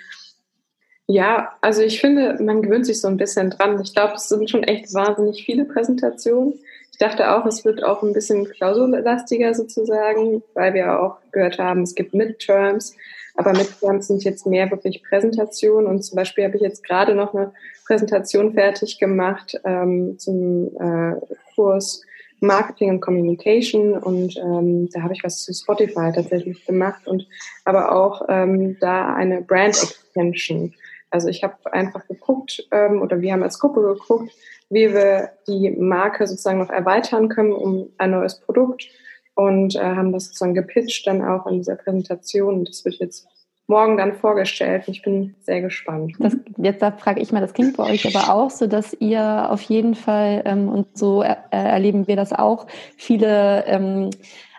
[1.06, 3.80] Ja, also ich finde, man gewöhnt sich so ein bisschen dran.
[3.82, 6.54] Ich glaube, es sind schon echt wahnsinnig viele Präsentationen
[7.00, 11.94] dachte auch, es wird auch ein bisschen klausurlastiger sozusagen, weil wir auch gehört haben, es
[11.94, 12.94] gibt Midterms,
[13.34, 17.34] aber Midterms sind jetzt mehr wirklich Präsentationen und zum Beispiel habe ich jetzt gerade noch
[17.34, 17.52] eine
[17.86, 21.14] Präsentation fertig gemacht ähm, zum äh,
[21.54, 22.02] Kurs
[22.40, 27.26] Marketing und Communication und ähm, da habe ich was zu Spotify tatsächlich gemacht und
[27.64, 30.74] aber auch ähm, da eine Brand Extension.
[31.10, 34.32] Also ich habe einfach geguckt ähm, oder wir haben als Gruppe geguckt,
[34.70, 38.86] wie wir die Marke sozusagen noch erweitern können um ein neues Produkt
[39.34, 42.64] und äh, haben das sozusagen gepitcht dann auch in dieser Präsentation.
[42.64, 43.26] Das wird jetzt
[43.66, 44.84] morgen dann vorgestellt.
[44.88, 46.14] Ich bin sehr gespannt.
[46.18, 49.62] Das, jetzt frage ich mal, das klingt bei euch aber auch so, dass ihr auf
[49.62, 54.10] jeden Fall, ähm, und so er, erleben wir das auch, viele ähm,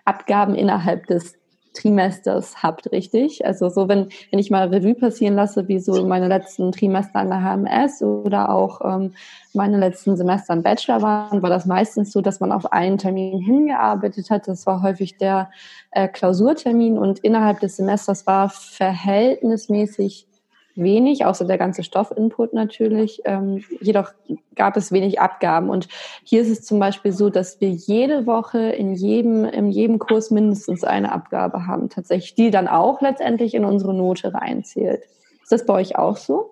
[0.06, 1.36] Abgaben innerhalb des
[1.73, 3.45] Trimesters habt, richtig?
[3.45, 7.29] Also so, wenn, wenn ich mal Revue passieren lasse, wie so meine letzten Trimester an
[7.29, 9.13] der HMS oder auch ähm,
[9.53, 13.39] meine letzten Semester im Bachelor waren, war das meistens so, dass man auf einen Termin
[13.39, 14.47] hingearbeitet hat.
[14.47, 15.49] Das war häufig der
[15.91, 20.27] äh, Klausurtermin und innerhalb des Semesters war verhältnismäßig
[20.75, 23.21] wenig, außer der ganze Stoffinput natürlich.
[23.25, 24.12] Ähm, jedoch
[24.55, 25.69] gab es wenig Abgaben.
[25.69, 25.88] Und
[26.23, 30.31] hier ist es zum Beispiel so, dass wir jede Woche in jedem, in jedem Kurs
[30.31, 35.03] mindestens eine Abgabe haben, tatsächlich, die dann auch letztendlich in unsere Note reinzählt.
[35.41, 36.51] Ist das bei euch auch so?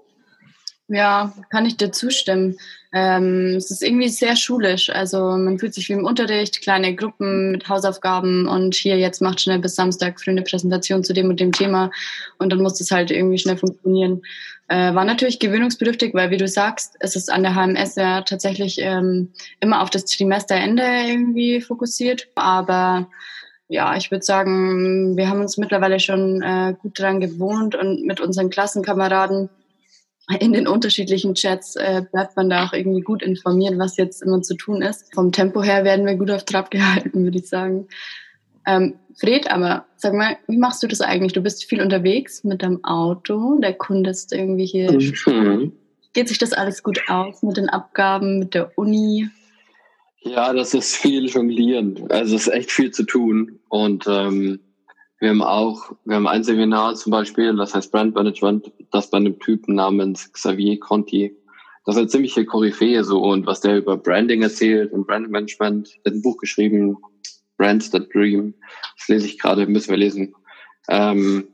[0.90, 2.58] Ja, kann ich dir zustimmen.
[2.92, 4.90] Ähm, es ist irgendwie sehr schulisch.
[4.90, 9.40] Also man fühlt sich wie im Unterricht, kleine Gruppen mit Hausaufgaben und hier jetzt macht
[9.40, 11.92] schnell bis Samstag früh eine Präsentation zu dem und dem Thema
[12.40, 14.24] und dann muss das halt irgendwie schnell funktionieren.
[14.68, 18.80] Äh, war natürlich gewöhnungsbedürftig, weil wie du sagst, es ist an der HMS ja tatsächlich
[18.80, 22.28] ähm, immer auf das Trimesterende irgendwie fokussiert.
[22.34, 23.08] Aber
[23.68, 28.20] ja, ich würde sagen, wir haben uns mittlerweile schon äh, gut dran gewohnt und mit
[28.20, 29.50] unseren Klassenkameraden
[30.40, 34.42] in den unterschiedlichen Chats äh, bleibt man da auch irgendwie gut informiert, was jetzt immer
[34.42, 35.14] zu tun ist.
[35.14, 37.88] Vom Tempo her werden wir gut auf Trab gehalten, würde ich sagen.
[38.68, 41.34] Ähm, Fred, aber sag mal, wie machst du das eigentlich?
[41.34, 44.92] Du bist viel unterwegs mit deinem Auto, der Kunde ist irgendwie hier.
[44.92, 45.74] Mhm.
[46.14, 49.30] Geht sich das alles gut aus mit den Abgaben, mit der Uni?
[50.22, 52.12] Ja, das ist viel jonglieren.
[52.12, 53.60] Also es ist echt viel zu tun.
[53.70, 54.60] Und ähm,
[55.20, 59.18] wir haben auch, wir haben ein Seminar zum Beispiel, das heißt Brand Management, das bei
[59.18, 61.36] einem Typen namens Xavier Conti.
[61.86, 65.90] Das ist eine ziemliche Koryphäe so und was der über Branding erzählt und Brand Management,
[66.06, 66.98] der hat ein Buch geschrieben,
[67.58, 68.54] Brands That Dream.
[68.98, 70.34] Das lese ich gerade, müssen wir lesen.
[70.88, 71.50] Ähm,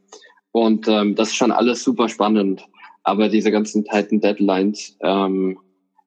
[0.52, 2.66] und ähm, das ist schon alles super spannend.
[3.04, 5.60] Aber diese ganzen Titan Deadlines ähm,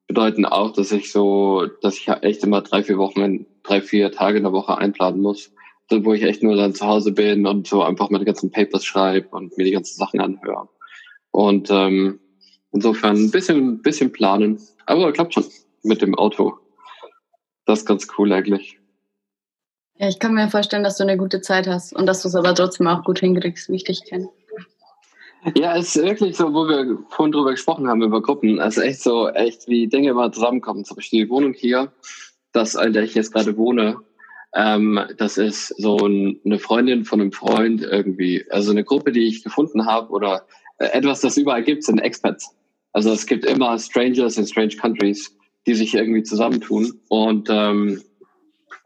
[0.06, 4.38] bedeuten auch, dass ich so, dass ich echt immer drei, vier Wochen, drei, vier Tage
[4.38, 5.52] in der Woche einplanen muss
[5.90, 9.28] wo ich echt nur dann zu Hause bin und so einfach meine ganzen Papers schreibe
[9.28, 10.68] und mir die ganzen Sachen anhöre.
[11.30, 12.20] Und ähm,
[12.72, 14.60] insofern ein bisschen, bisschen planen.
[14.86, 15.44] Aber klappt schon
[15.82, 16.54] mit dem Auto.
[17.64, 18.78] Das ist ganz cool eigentlich.
[19.96, 22.34] Ja, ich kann mir vorstellen, dass du eine gute Zeit hast und dass du es
[22.34, 24.28] aber trotzdem auch gut hinkriegst, wie ich dich kenne.
[25.56, 28.60] Ja, es ist wirklich so, wo wir vorhin drüber gesprochen haben, über Gruppen.
[28.60, 30.84] Es ist echt so, echt wie Dinge immer zusammenkommen.
[30.84, 31.92] Zum Beispiel die Wohnung hier,
[32.52, 33.98] das, an der ich jetzt gerade wohne,
[34.54, 38.44] ähm, das ist so ein, eine Freundin von einem Freund irgendwie.
[38.50, 40.46] Also eine Gruppe, die ich gefunden habe oder
[40.78, 42.54] äh, etwas, das überall gibt, sind Expats.
[42.92, 46.98] Also es gibt immer Strangers in Strange Countries, die sich irgendwie zusammentun.
[47.08, 48.02] Und ähm,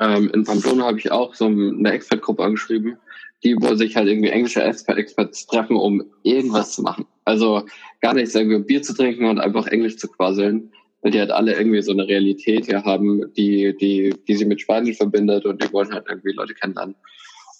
[0.00, 2.98] ähm, in Pamplona habe ich auch so eine Expert-Gruppe angeschrieben,
[3.44, 7.06] die wo sich halt irgendwie englische Experts treffen, um irgendwas zu machen.
[7.24, 7.64] Also
[8.00, 11.54] gar nichts irgendwie Bier zu trinken und einfach Englisch zu quasseln, weil die halt alle
[11.54, 15.72] irgendwie so eine Realität hier haben, die, die, die sie mit Spanien verbindet und die
[15.72, 16.94] wollen halt irgendwie Leute kennenlernen.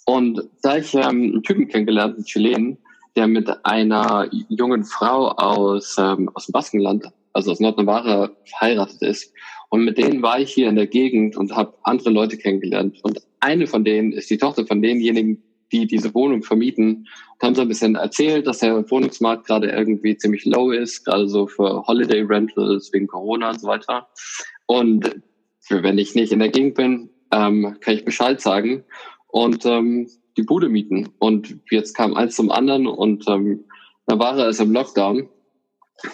[0.05, 2.77] Und da ich ähm, einen Typen kennengelernt, einen Chilenen,
[3.15, 9.33] der mit einer jungen Frau aus, ähm, aus dem Baskenland, also aus Nordnavarra, verheiratet ist.
[9.69, 12.99] Und mit denen war ich hier in der Gegend und habe andere Leute kennengelernt.
[13.03, 17.55] Und eine von denen ist die Tochter von denjenigen, die diese Wohnung vermieten, und haben
[17.55, 21.85] so ein bisschen erzählt, dass der Wohnungsmarkt gerade irgendwie ziemlich low ist, gerade so für
[21.87, 24.07] Holiday Rentals wegen Corona und so weiter.
[24.65, 25.21] Und
[25.69, 28.83] wenn ich nicht in der Gegend bin, ähm, kann ich Bescheid sagen
[29.27, 31.09] und ähm, die Bude mieten.
[31.19, 33.65] Und jetzt kam eins zum anderen und ähm,
[34.07, 35.29] Navarra ist im Lockdown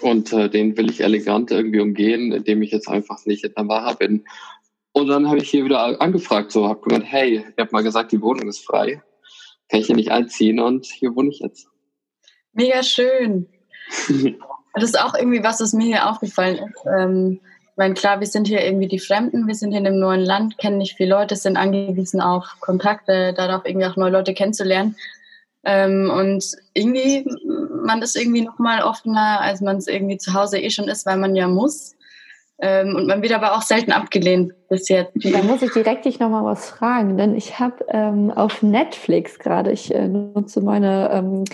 [0.02, 3.94] und äh, den will ich elegant irgendwie umgehen, indem ich jetzt einfach nicht in Navarra
[3.94, 4.26] bin.
[4.94, 8.12] Und dann habe ich hier wieder angefragt, so habe gemeint, hey, ich habe mal gesagt,
[8.12, 9.02] die Wohnung ist frei
[9.70, 11.68] kann ich hier nicht einziehen und hier wohne ich jetzt.
[12.54, 13.48] Mega schön.
[14.74, 16.86] das ist auch irgendwie was, was mir hier aufgefallen ist.
[16.86, 20.00] Ähm, ich meine, klar, wir sind hier irgendwie die Fremden, wir sind hier in einem
[20.00, 24.34] neuen Land, kennen nicht viele Leute, sind angewiesen auf Kontakte, darauf irgendwie auch neue Leute
[24.34, 24.98] kennenzulernen.
[25.64, 27.26] Ähm, und irgendwie,
[27.84, 31.06] man ist irgendwie noch mal offener, als man es irgendwie zu Hause eh schon ist,
[31.06, 31.96] weil man ja muss.
[32.62, 35.12] Ähm, und man wird aber auch selten abgelehnt bis jetzt.
[35.16, 39.72] Da muss ich direkt dich nochmal was fragen, denn ich habe ähm, auf Netflix gerade,
[39.72, 41.46] ich äh, nutze meine ähm,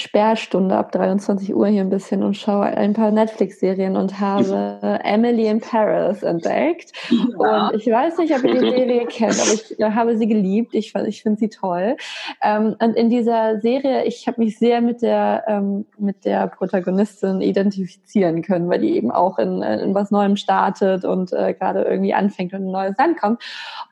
[0.00, 5.46] Sperrstunde ab 23 Uhr hier ein bisschen und schaue ein paar Netflix-Serien und habe Emily
[5.46, 6.92] in Paris entdeckt.
[7.10, 7.68] Ja.
[7.68, 10.74] Und ich weiß nicht, ob ihr die Serie kennt, aber ich habe sie geliebt.
[10.74, 11.96] Ich, ich finde sie toll.
[12.42, 17.40] Ähm, und in dieser Serie, ich habe mich sehr mit der, ähm, mit der Protagonistin
[17.40, 22.14] identifizieren können, weil die eben auch in, in was Neuem startet und äh, gerade irgendwie
[22.14, 23.42] anfängt und ein neues Land kommt.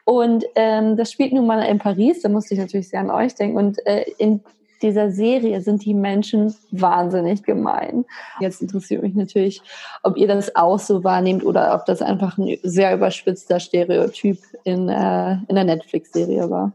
[0.04, 3.34] Und ähm, das spielt nun mal in Paris, da musste ich natürlich sehr an euch
[3.34, 3.56] denken.
[3.56, 4.40] Und äh, in
[4.82, 8.04] dieser Serie sind die Menschen wahnsinnig gemein.
[8.40, 9.62] Jetzt interessiert mich natürlich,
[10.02, 14.88] ob ihr das auch so wahrnehmt oder ob das einfach ein sehr überspitzter Stereotyp in,
[14.88, 16.72] äh, in der Netflix-Serie war.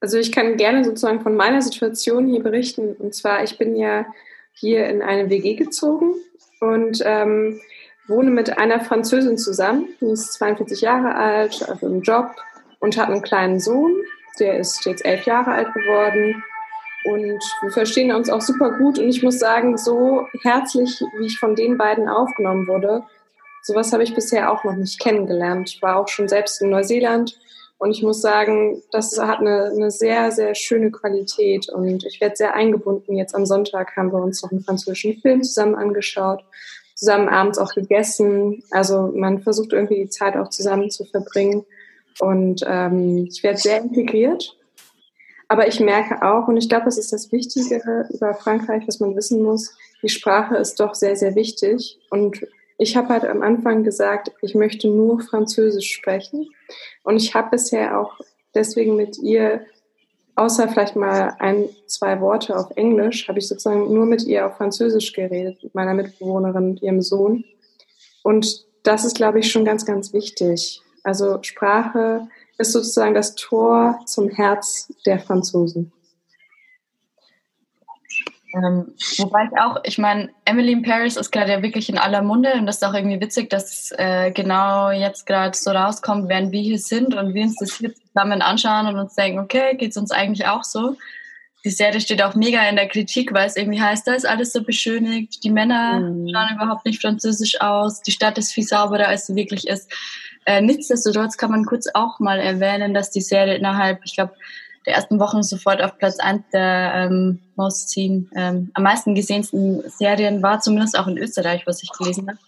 [0.00, 2.94] Also ich kann gerne sozusagen von meiner Situation hier berichten.
[2.94, 4.06] Und zwar, ich bin ja
[4.52, 6.14] hier in eine WG gezogen
[6.60, 7.60] und ähm,
[8.06, 9.88] wohne mit einer Französin zusammen.
[10.00, 12.30] Die ist 42 Jahre alt, also im Job
[12.80, 13.92] und hat einen kleinen Sohn.
[14.40, 16.42] Der ist jetzt elf Jahre alt geworden.
[17.04, 18.98] Und wir verstehen uns auch super gut.
[18.98, 23.04] Und ich muss sagen, so herzlich, wie ich von den beiden aufgenommen wurde,
[23.62, 25.70] sowas habe ich bisher auch noch nicht kennengelernt.
[25.70, 27.38] Ich war auch schon selbst in Neuseeland.
[27.78, 31.68] Und ich muss sagen, das hat eine, eine sehr, sehr schöne Qualität.
[31.68, 33.16] Und ich werde sehr eingebunden.
[33.16, 36.42] Jetzt am Sonntag haben wir uns noch einen französischen Film zusammen angeschaut
[36.98, 38.64] zusammen abends auch gegessen.
[38.72, 41.64] Also man versucht irgendwie die Zeit auch zusammen zu verbringen.
[42.20, 44.56] Und ähm, ich werde sehr integriert.
[45.48, 49.16] Aber ich merke auch, und ich glaube, das ist das Wichtige über Frankreich, was man
[49.16, 51.98] wissen muss, die Sprache ist doch sehr, sehr wichtig.
[52.10, 56.48] Und ich habe halt am Anfang gesagt, ich möchte nur Französisch sprechen.
[57.02, 58.20] Und ich habe bisher auch
[58.54, 59.62] deswegen mit ihr
[60.36, 64.56] außer vielleicht mal ein, zwei Worte auf Englisch, habe ich sozusagen nur mit ihr auf
[64.56, 67.44] Französisch geredet, mit meiner Mitbewohnerin ihrem Sohn.
[68.22, 70.80] Und das ist, glaube ich, schon ganz, ganz wichtig.
[71.08, 75.90] Also Sprache ist sozusagen das Tor zum Herz der Franzosen.
[78.54, 82.20] Ähm, wobei ich auch, ich meine, Emily in Paris ist gerade ja wirklich in aller
[82.20, 86.52] Munde und das ist auch irgendwie witzig, dass äh, genau jetzt gerade so rauskommt, während
[86.52, 89.92] wir hier sind und wir uns das hier zusammen anschauen und uns denken, okay, geht
[89.92, 90.94] es uns eigentlich auch so?
[91.64, 94.52] Die Serie steht auch mega in der Kritik, weil es irgendwie heißt, da ist alles
[94.52, 96.28] so beschönigt, die Männer mhm.
[96.28, 99.90] schauen überhaupt nicht französisch aus, die Stadt ist viel sauberer, als sie wirklich ist.
[100.48, 104.32] Äh, nichtsdestotrotz kann man kurz auch mal erwähnen, dass die Serie innerhalb, ich glaube,
[104.86, 109.82] der ersten Wochen sofort auf Platz 1 der ähm, Most Seen, ähm, am meisten gesehensten
[109.90, 112.38] Serien war, zumindest auch in Österreich, was ich gelesen habe.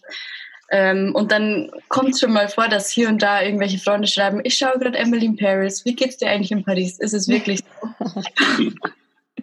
[0.71, 4.41] Ähm, und dann kommt es schon mal vor, dass hier und da irgendwelche Freunde schreiben,
[4.45, 6.99] ich schaue gerade Emily in Paris, wie geht's dir eigentlich in Paris?
[7.01, 8.23] Ist es wirklich so?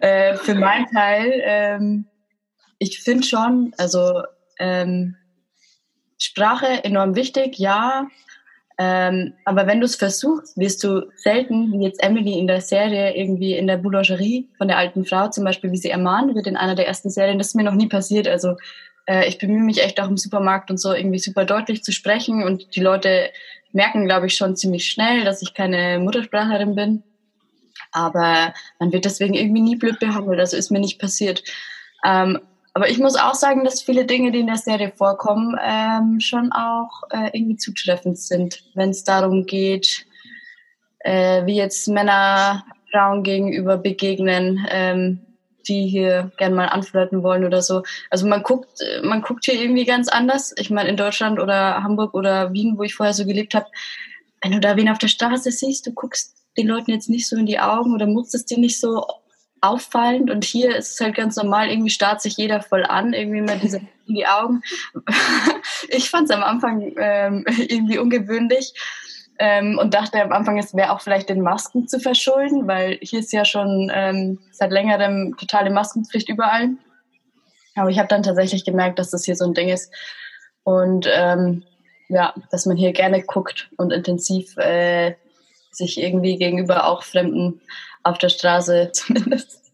[0.00, 2.06] äh, für meinen Teil, ähm,
[2.80, 4.24] ich finde schon, also
[4.58, 5.14] ähm,
[6.18, 8.08] Sprache enorm wichtig, ja,
[8.80, 13.16] ähm, aber wenn du es versuchst, wirst du selten, wie jetzt Emily in der Serie,
[13.16, 16.56] irgendwie in der Boulangerie von der alten Frau zum Beispiel, wie sie ermahnt wird in
[16.56, 18.28] einer der ersten Serien, das ist mir noch nie passiert.
[18.28, 18.54] Also
[19.06, 22.44] äh, ich bemühe mich echt auch im Supermarkt und so irgendwie super deutlich zu sprechen
[22.44, 23.30] und die Leute
[23.72, 27.02] merken, glaube ich, schon ziemlich schnell, dass ich keine Muttersprachlerin bin.
[27.90, 31.42] Aber man wird deswegen irgendwie nie blöd behandelt, also ist mir nicht passiert.
[32.04, 32.38] Ähm,
[32.78, 36.52] aber ich muss auch sagen, dass viele Dinge, die in der Serie vorkommen, ähm, schon
[36.52, 40.06] auch äh, irgendwie zutreffend sind, wenn es darum geht,
[41.00, 45.18] äh, wie jetzt Männer Frauen gegenüber begegnen, ähm,
[45.66, 47.82] die hier gerne mal anflirten wollen oder so.
[48.10, 50.54] Also man guckt, man guckt hier irgendwie ganz anders.
[50.56, 53.66] Ich meine, in Deutschland oder Hamburg oder Wien, wo ich vorher so gelebt habe,
[54.40, 57.34] wenn du da wen auf der Straße siehst, du guckst den Leuten jetzt nicht so
[57.34, 59.04] in die Augen oder musstest dir nicht so
[59.60, 63.40] auffallend und hier ist es halt ganz normal, irgendwie starrt sich jeder voll an, irgendwie
[63.40, 64.62] mal diese in die Augen.
[65.88, 68.74] ich fand es am Anfang ähm, irgendwie ungewöhnlich
[69.38, 73.20] ähm, und dachte am Anfang, es wäre auch vielleicht den Masken zu verschulden, weil hier
[73.20, 76.70] ist ja schon ähm, seit längerem totale Maskenpflicht überall.
[77.76, 79.92] Aber ich habe dann tatsächlich gemerkt, dass das hier so ein Ding ist
[80.64, 81.64] und ähm,
[82.08, 85.14] ja, dass man hier gerne guckt und intensiv äh,
[85.70, 87.60] sich irgendwie gegenüber auch Fremden
[88.02, 89.72] auf der Straße zumindest.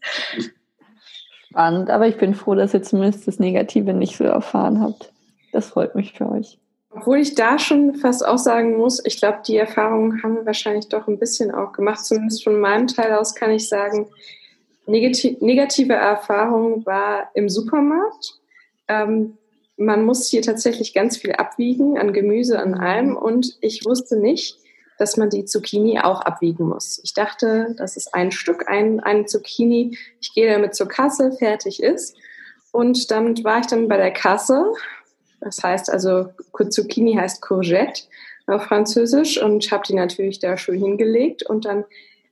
[1.49, 5.11] Spannend, aber ich bin froh, dass ihr zumindest das Negative nicht so erfahren habt.
[5.51, 6.57] Das freut mich für euch.
[6.89, 10.87] Obwohl ich da schon fast auch sagen muss, ich glaube, die Erfahrungen haben wir wahrscheinlich
[10.87, 12.05] doch ein bisschen auch gemacht.
[12.05, 14.07] Zumindest von meinem Teil aus kann ich sagen,
[14.85, 18.39] negativ, negative Erfahrung war im Supermarkt.
[18.87, 19.37] Ähm,
[19.77, 23.17] man muss hier tatsächlich ganz viel abwiegen an Gemüse, an allem.
[23.17, 24.57] Und ich wusste nicht,
[24.97, 26.99] dass man die Zucchini auch abwiegen muss.
[27.03, 29.97] Ich dachte, das ist ein Stück, ein, eine Zucchini.
[30.21, 32.15] Ich gehe damit zur Kasse, fertig ist.
[32.71, 34.73] Und damit war ich dann bei der Kasse.
[35.41, 36.29] Das heißt also,
[36.69, 38.03] Zucchini heißt Courgette
[38.47, 41.43] auf Französisch und habe die natürlich da schön hingelegt.
[41.43, 41.85] Und dann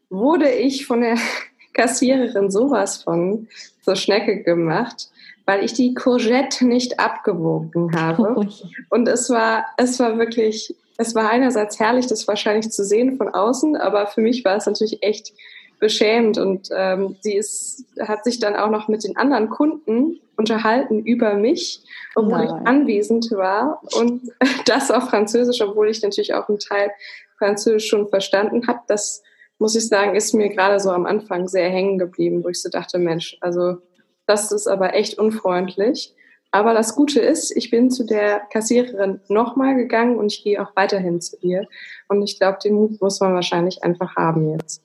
[0.10, 1.17] wurde ich von der
[1.73, 3.47] Kassiererin sowas von
[3.82, 5.10] zur Schnecke gemacht,
[5.45, 8.47] weil ich die Courgette nicht abgewogen habe.
[8.89, 13.29] Und es war, es war wirklich, es war einerseits herrlich, das wahrscheinlich zu sehen von
[13.29, 15.34] außen, aber für mich war es natürlich echt
[15.79, 21.03] beschämt und ähm, sie ist, hat sich dann auch noch mit den anderen Kunden unterhalten
[21.03, 21.84] über mich,
[22.15, 22.47] obwohl Nein.
[22.62, 24.32] ich anwesend war und
[24.65, 26.91] das auf Französisch, obwohl ich natürlich auch einen Teil
[27.38, 28.79] Französisch schon verstanden habe.
[28.88, 29.23] Das
[29.60, 32.69] muss ich sagen, ist mir gerade so am Anfang sehr hängen geblieben, wo ich so
[32.69, 33.77] dachte, Mensch, also
[34.25, 36.13] das ist aber echt unfreundlich.
[36.53, 40.75] Aber das Gute ist, ich bin zu der Kassiererin nochmal gegangen und ich gehe auch
[40.75, 41.67] weiterhin zu ihr.
[42.09, 44.83] Und ich glaube, den Mut muss man wahrscheinlich einfach haben jetzt.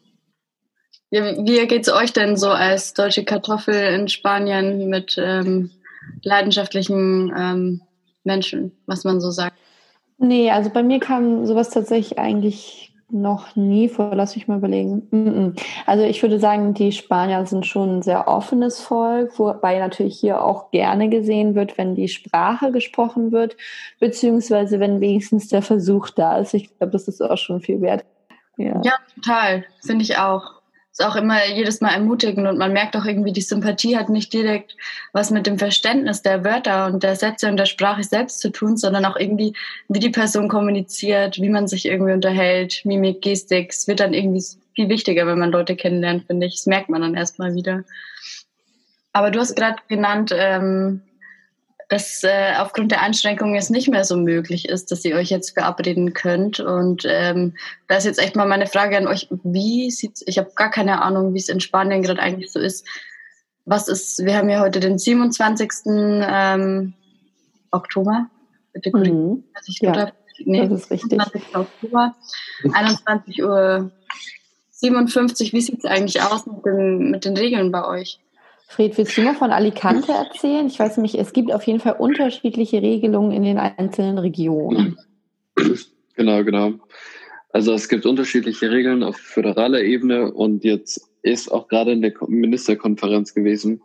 [1.11, 5.71] Ja, wie geht es euch denn so als deutsche Kartoffel in Spanien mit ähm,
[6.23, 7.83] leidenschaftlichen ähm,
[8.25, 9.55] Menschen, was man so sagt?
[10.17, 14.15] Nee, also bei mir kam sowas tatsächlich eigentlich noch nie vor.
[14.15, 15.55] Lass mich mal überlegen.
[15.87, 20.45] Also ich würde sagen, die Spanier sind schon ein sehr offenes Volk, wobei natürlich hier
[20.45, 23.57] auch gerne gesehen wird, wenn die Sprache gesprochen wird,
[23.99, 26.55] beziehungsweise wenn wenigstens der Versuch da ist.
[26.55, 28.05] Ich glaube, das ist auch schon viel wert.
[28.57, 29.65] Ja, ja total.
[29.85, 30.58] Finde ich auch
[30.99, 34.33] ist auch immer jedes Mal ermutigend und man merkt auch irgendwie, die Sympathie hat nicht
[34.33, 34.77] direkt
[35.13, 38.77] was mit dem Verständnis der Wörter und der Sätze und der Sprache selbst zu tun,
[38.77, 39.55] sondern auch irgendwie,
[39.89, 43.71] wie die Person kommuniziert, wie man sich irgendwie unterhält, Mimik, Gestik.
[43.71, 46.57] Es wird dann irgendwie viel wichtiger, wenn man Leute kennenlernt, finde ich.
[46.57, 47.85] Das merkt man dann erstmal wieder.
[49.13, 51.03] Aber du hast gerade genannt, ähm,
[51.89, 55.51] dass äh, aufgrund der Einschränkungen es nicht mehr so möglich ist, dass ihr euch jetzt
[55.51, 56.61] verabreden könnt.
[56.61, 57.57] Und ähm,
[57.89, 61.01] da ist jetzt echt mal meine Frage an euch, wie sieht's, ich habe gar keine
[61.01, 62.87] Ahnung, wie es in Spanien gerade eigentlich so ist.
[63.65, 65.71] Was ist, wir haben ja heute den 27.
[65.87, 66.93] Ähm,
[67.71, 68.27] Oktober.
[68.73, 69.45] Bitte mhm.
[69.67, 70.13] ich ja,
[70.45, 71.11] nee, das ist richtig.
[71.11, 71.57] 27.
[71.57, 72.15] Oktober,
[72.71, 73.91] 21 Uhr
[74.73, 75.53] 57.
[75.55, 78.19] Wie sieht es eigentlich aus mit, dem, mit den Regeln bei euch?
[78.69, 80.67] Fred, willst du mal von Alicante erzählen?
[80.67, 84.97] Ich weiß nicht, es gibt auf jeden Fall unterschiedliche Regelungen in den einzelnen Regionen.
[86.15, 86.73] Genau, genau.
[87.53, 92.13] Also es gibt unterschiedliche Regeln auf föderaler Ebene und jetzt ist auch gerade in der
[92.27, 93.83] Ministerkonferenz gewesen,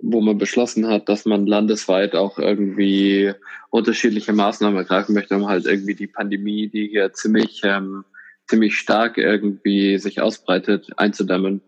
[0.00, 3.32] wo man beschlossen hat, dass man landesweit auch irgendwie
[3.70, 8.04] unterschiedliche Maßnahmen ergreifen möchte, um halt irgendwie die Pandemie, die hier ziemlich, ähm,
[8.48, 11.60] ziemlich stark irgendwie sich ausbreitet, einzudämmen.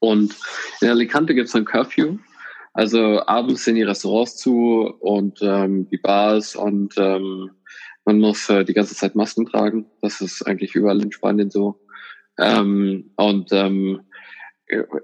[0.00, 0.34] Und
[0.80, 2.18] in Alicante gibt es ein Curfew.
[2.74, 7.50] Also abends sind die Restaurants zu und ähm, die Bars und ähm,
[8.04, 9.86] man muss äh, die ganze Zeit Masken tragen.
[10.00, 11.80] Das ist eigentlich überall in Spanien so.
[12.38, 14.00] Ähm, und ähm,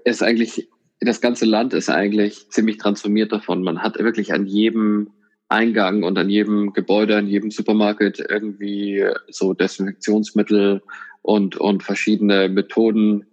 [0.05, 0.69] ist eigentlich,
[1.01, 3.61] das ganze Land ist eigentlich ziemlich transformiert davon.
[3.61, 5.11] Man hat wirklich an jedem
[5.49, 10.81] Eingang und an jedem Gebäude, an jedem Supermarkt irgendwie so Desinfektionsmittel
[11.21, 13.25] und, und verschiedene Methoden,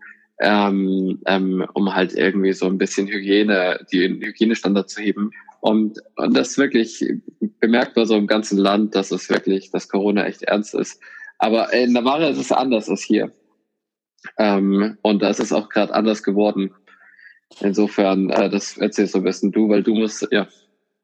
[0.42, 5.30] ähm, ähm, um halt irgendwie so ein bisschen Hygiene, die Hygienestandard zu heben.
[5.60, 7.04] Und, und das wirklich
[7.60, 11.00] bemerkbar so im ganzen Land, dass es wirklich, dass Corona echt ernst ist.
[11.38, 13.30] Aber in Navarra ist es anders als hier.
[14.36, 16.74] Ähm, und da ist es auch gerade anders geworden.
[17.60, 20.48] Insofern, äh, das erzählst du am besten du, weil du musst, ja.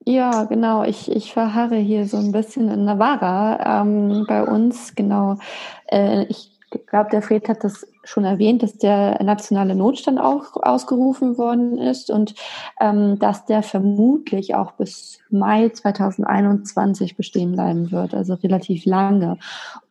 [0.04, 0.82] Ja, genau.
[0.82, 3.82] Ich, ich verharre hier so ein bisschen in Navarra.
[3.82, 5.38] Ähm, bei uns, genau.
[5.86, 6.50] Äh, ich
[6.86, 12.10] glaube, der Fred hat das schon erwähnt, dass der nationale Notstand auch ausgerufen worden ist
[12.10, 12.34] und
[12.80, 19.36] ähm, dass der vermutlich auch bis Mai 2021 bestehen bleiben wird, also relativ lange.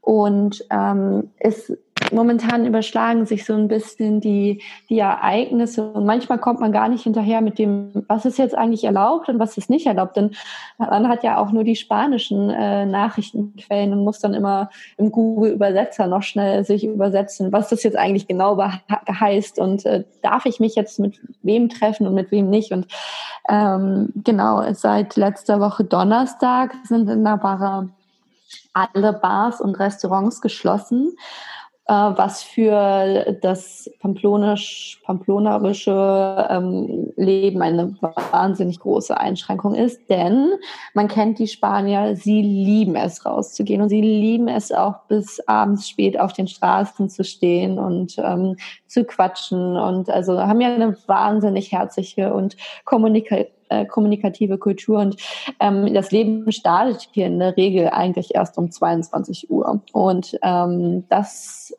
[0.01, 1.77] Und ähm, es
[2.11, 7.03] momentan überschlagen sich so ein bisschen die, die Ereignisse und manchmal kommt man gar nicht
[7.03, 10.17] hinterher mit dem, was ist jetzt eigentlich erlaubt und was ist nicht erlaubt.
[10.17, 10.31] Denn
[10.77, 16.07] man hat ja auch nur die spanischen äh, Nachrichtenquellen und muss dann immer im Google-Übersetzer
[16.07, 18.57] noch schnell sich übersetzen, was das jetzt eigentlich genau
[19.09, 22.71] heißt und äh, darf ich mich jetzt mit wem treffen und mit wem nicht.
[22.71, 22.87] Und
[23.49, 27.87] ähm, genau, seit letzter Woche Donnerstag sind in Navarra
[28.73, 31.15] alle Bars und Restaurants geschlossen.
[31.89, 40.10] Äh, was für das pamplonisch, pamplonerische ähm, Leben eine wahnsinnig große Einschränkung ist.
[40.10, 40.50] Denn
[40.93, 45.88] man kennt die Spanier, sie lieben es rauszugehen und sie lieben es auch bis abends
[45.88, 49.78] spät auf den Straßen zu stehen und ähm, zu quatschen.
[49.78, 55.00] Und also haben ja eine wahnsinnig herzliche und kommunikative äh, kommunikative Kultur.
[55.00, 55.17] Und
[55.60, 59.82] ähm, das Leben startet hier in der Regel eigentlich erst um 22 Uhr.
[59.91, 61.76] Und ähm, das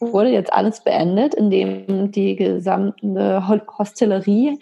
[0.00, 4.58] wurde jetzt alles beendet, indem die gesamte Hostillerie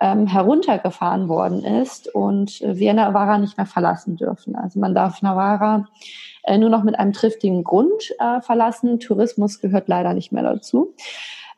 [0.00, 4.56] ähm, heruntergefahren worden ist und wir Navarra nicht mehr verlassen dürfen.
[4.56, 5.86] Also man darf Navarra
[6.44, 9.00] äh, nur noch mit einem triftigen Grund äh, verlassen.
[9.00, 10.94] Tourismus gehört leider nicht mehr dazu.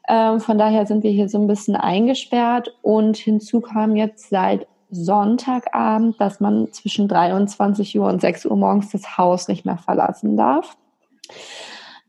[0.09, 4.67] Ähm, von daher sind wir hier so ein bisschen eingesperrt und hinzu kam jetzt seit
[4.91, 10.37] Sonntagabend, dass man zwischen 23 Uhr und 6 Uhr morgens das Haus nicht mehr verlassen
[10.37, 10.77] darf.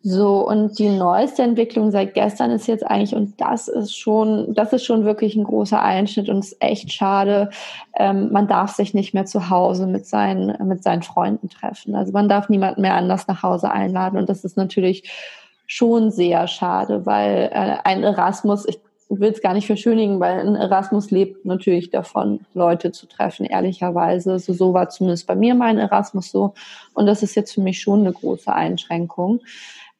[0.01, 4.71] So, und die neueste Entwicklung seit gestern ist jetzt eigentlich, und das ist schon, das
[4.71, 7.49] ist schon wirklich ein großer Einschnitt und ist echt schade.
[7.97, 11.95] Ähm, man darf sich nicht mehr zu Hause mit seinen, mit seinen Freunden treffen.
[11.95, 14.17] Also man darf niemanden mehr anders nach Hause einladen.
[14.17, 15.03] Und das ist natürlich
[15.67, 18.79] schon sehr schade, weil äh, ein Erasmus, ich
[19.09, 24.39] will es gar nicht verschönigen, weil ein Erasmus lebt natürlich davon, Leute zu treffen, ehrlicherweise.
[24.39, 26.53] So, so war zumindest bei mir mein Erasmus so.
[26.93, 29.41] Und das ist jetzt für mich schon eine große Einschränkung.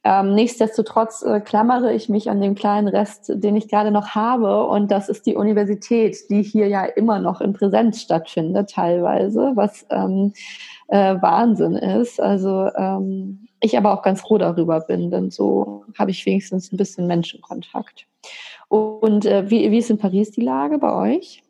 [0.06, 4.66] Ähm, nichtsdestotrotz äh, klammere ich mich an den kleinen Rest, den ich gerade noch habe.
[4.66, 9.86] Und das ist die Universität, die hier ja immer noch in Präsenz stattfindet, teilweise, was
[9.90, 10.34] ähm,
[10.88, 12.22] äh, Wahnsinn ist.
[12.22, 16.78] Also ähm, ich aber auch ganz froh darüber bin, denn so habe ich wenigstens ein
[16.78, 18.08] bisschen Menschenkontakt.
[18.70, 21.44] Und äh, wie, wie ist in Paris die Lage bei euch?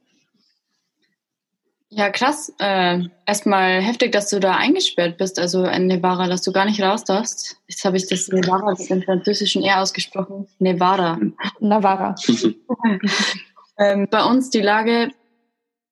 [1.92, 2.54] Ja, krass.
[2.60, 6.82] Äh, erstmal heftig, dass du da eingesperrt bist, also in Nevada, dass du gar nicht
[6.82, 7.58] raus darfst.
[7.68, 10.48] Jetzt habe ich das Nevada im Französischen eher ausgesprochen.
[10.60, 11.20] Nevada.
[11.60, 12.14] Navarra.
[13.80, 15.10] ähm, bei uns die Lage,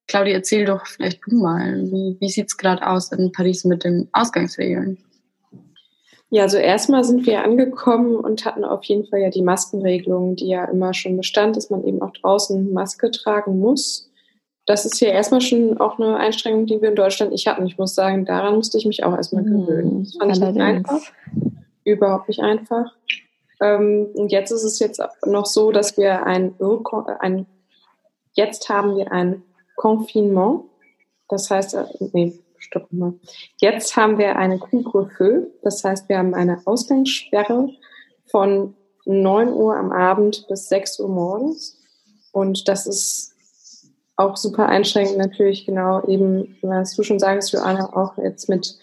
[0.08, 3.84] Claudia, erzähl doch vielleicht du mal, wie, wie sieht es gerade aus in Paris mit
[3.84, 5.00] den Ausgangsregeln?
[6.30, 10.50] Ja, also erstmal sind wir angekommen und hatten auf jeden Fall ja die Maskenregelung, die
[10.50, 14.07] ja immer schon bestand, dass man eben auch draußen Maske tragen muss
[14.68, 17.66] das ist ja erstmal schon auch eine Einstrengung, die wir in Deutschland nicht hatten.
[17.66, 19.66] Ich muss sagen, daran musste ich mich auch erstmal mhm.
[19.66, 20.04] gewöhnen.
[20.04, 20.50] Das fand Allerdings.
[20.50, 21.14] ich nicht einfach.
[21.86, 22.94] Überhaupt nicht einfach.
[23.62, 26.54] Ähm, und jetzt ist es jetzt noch so, dass wir ein,
[27.20, 27.46] ein
[28.34, 29.42] jetzt haben wir ein
[29.78, 30.66] Confinement.
[31.30, 33.14] Das heißt, äh, nee, stopp mal.
[33.62, 35.44] Jetzt haben wir eine Couvre-feu.
[35.64, 37.70] Das heißt, wir haben eine Ausgangssperre
[38.30, 41.80] von 9 Uhr am Abend bis 6 Uhr morgens.
[42.34, 43.37] Und das ist
[44.18, 48.78] auch super einschränkend natürlich genau eben, was du schon sagst, Joanna, auch jetzt mit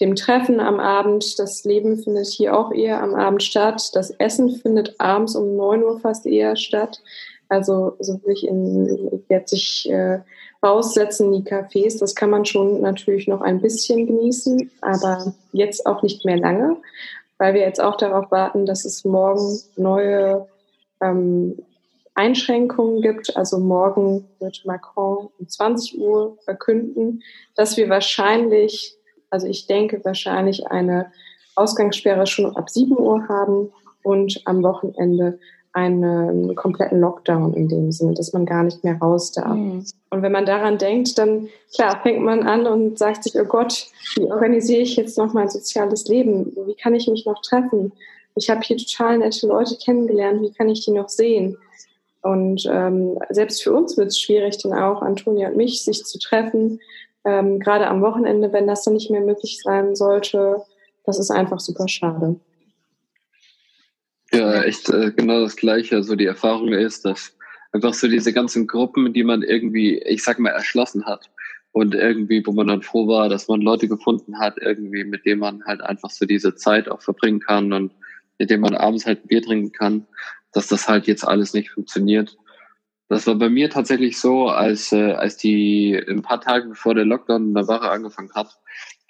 [0.00, 1.38] dem Treffen am Abend.
[1.38, 3.90] Das Leben findet hier auch eher am Abend statt.
[3.94, 7.00] Das Essen findet abends um neun Uhr fast eher statt.
[7.48, 10.20] Also so wirklich in, jetzt sich äh,
[10.62, 16.02] raussetzen die Cafés, das kann man schon natürlich noch ein bisschen genießen, aber jetzt auch
[16.02, 16.76] nicht mehr lange,
[17.38, 20.46] weil wir jetzt auch darauf warten, dass es morgen neue
[21.00, 21.58] ähm,
[22.20, 23.34] Einschränkungen gibt.
[23.34, 27.22] Also morgen wird Macron um 20 Uhr verkünden,
[27.56, 28.94] dass wir wahrscheinlich,
[29.30, 31.12] also ich denke wahrscheinlich eine
[31.56, 35.38] Ausgangssperre schon ab 7 Uhr haben und am Wochenende
[35.72, 39.56] einen kompletten Lockdown in dem Sinne, dass man gar nicht mehr raus darf.
[39.56, 39.84] Mhm.
[40.10, 43.86] Und wenn man daran denkt, dann klar fängt man an und sagt sich, oh Gott,
[44.16, 46.52] wie organisiere ich jetzt noch mein soziales Leben?
[46.66, 47.92] Wie kann ich mich noch treffen?
[48.34, 51.56] Ich habe hier total nette Leute kennengelernt, wie kann ich die noch sehen?
[52.22, 56.18] Und ähm, selbst für uns wird es schwierig, dann auch Antonia und mich, sich zu
[56.18, 56.80] treffen.
[57.24, 60.62] Ähm, Gerade am Wochenende, wenn das dann nicht mehr möglich sein sollte,
[61.04, 62.38] das ist einfach super schade.
[64.32, 65.96] Ja, echt äh, genau das Gleiche.
[65.96, 67.34] Also die Erfahrung ist, dass
[67.72, 71.30] einfach so diese ganzen Gruppen, die man irgendwie, ich sag mal, erschlossen hat
[71.72, 75.40] und irgendwie, wo man dann froh war, dass man Leute gefunden hat, irgendwie, mit denen
[75.40, 77.92] man halt einfach so diese Zeit auch verbringen kann und
[78.38, 80.06] mit denen man abends halt Bier trinken kann
[80.52, 82.36] dass das halt jetzt alles nicht funktioniert.
[83.08, 87.04] Das war bei mir tatsächlich so, als, äh, als die ein paar Tage bevor der
[87.04, 88.56] Lockdown in Navarra angefangen hat,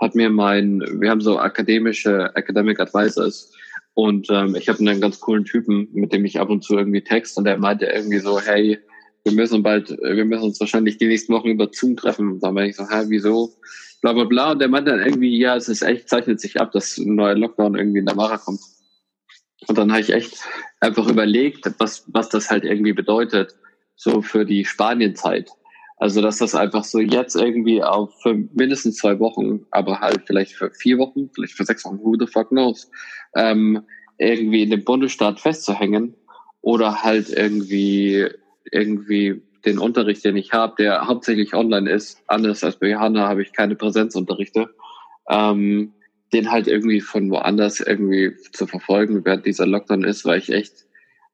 [0.00, 3.52] hat mir mein, wir haben so akademische Academic Advisors
[3.94, 7.02] und ähm, ich habe einen ganz coolen Typen, mit dem ich ab und zu irgendwie
[7.02, 8.78] text und der meinte irgendwie so, hey,
[9.24, 12.32] wir müssen bald, wir müssen uns wahrscheinlich die nächsten Wochen über Zoom treffen.
[12.32, 13.54] Und dann war ich so, hä, wieso?
[14.00, 14.52] Bla bla bla.
[14.52, 17.34] Und der meinte dann irgendwie, ja, es ist echt, zeichnet sich ab, dass ein neuer
[17.34, 18.60] Lockdown irgendwie in Navarra kommt.
[19.66, 20.42] Und dann habe ich echt
[20.80, 23.54] einfach überlegt, was, was das halt irgendwie bedeutet,
[23.96, 25.50] so für die Spanienzeit.
[25.98, 30.52] Also, dass das einfach so jetzt irgendwie auf für mindestens zwei Wochen, aber halt vielleicht
[30.52, 32.90] für vier Wochen, vielleicht für sechs Wochen, who the fuck knows,
[33.36, 33.82] ähm,
[34.16, 36.14] irgendwie in dem Bundesstaat festzuhängen
[36.62, 38.28] oder halt irgendwie,
[38.72, 43.42] irgendwie den Unterricht, den ich habe, der hauptsächlich online ist, anders als bei Johanna habe
[43.42, 44.74] ich keine Präsenzunterrichte,
[45.28, 45.92] ähm,
[46.32, 50.86] den halt irgendwie von woanders irgendwie zu verfolgen, während dieser Lockdown ist, weil ich echt,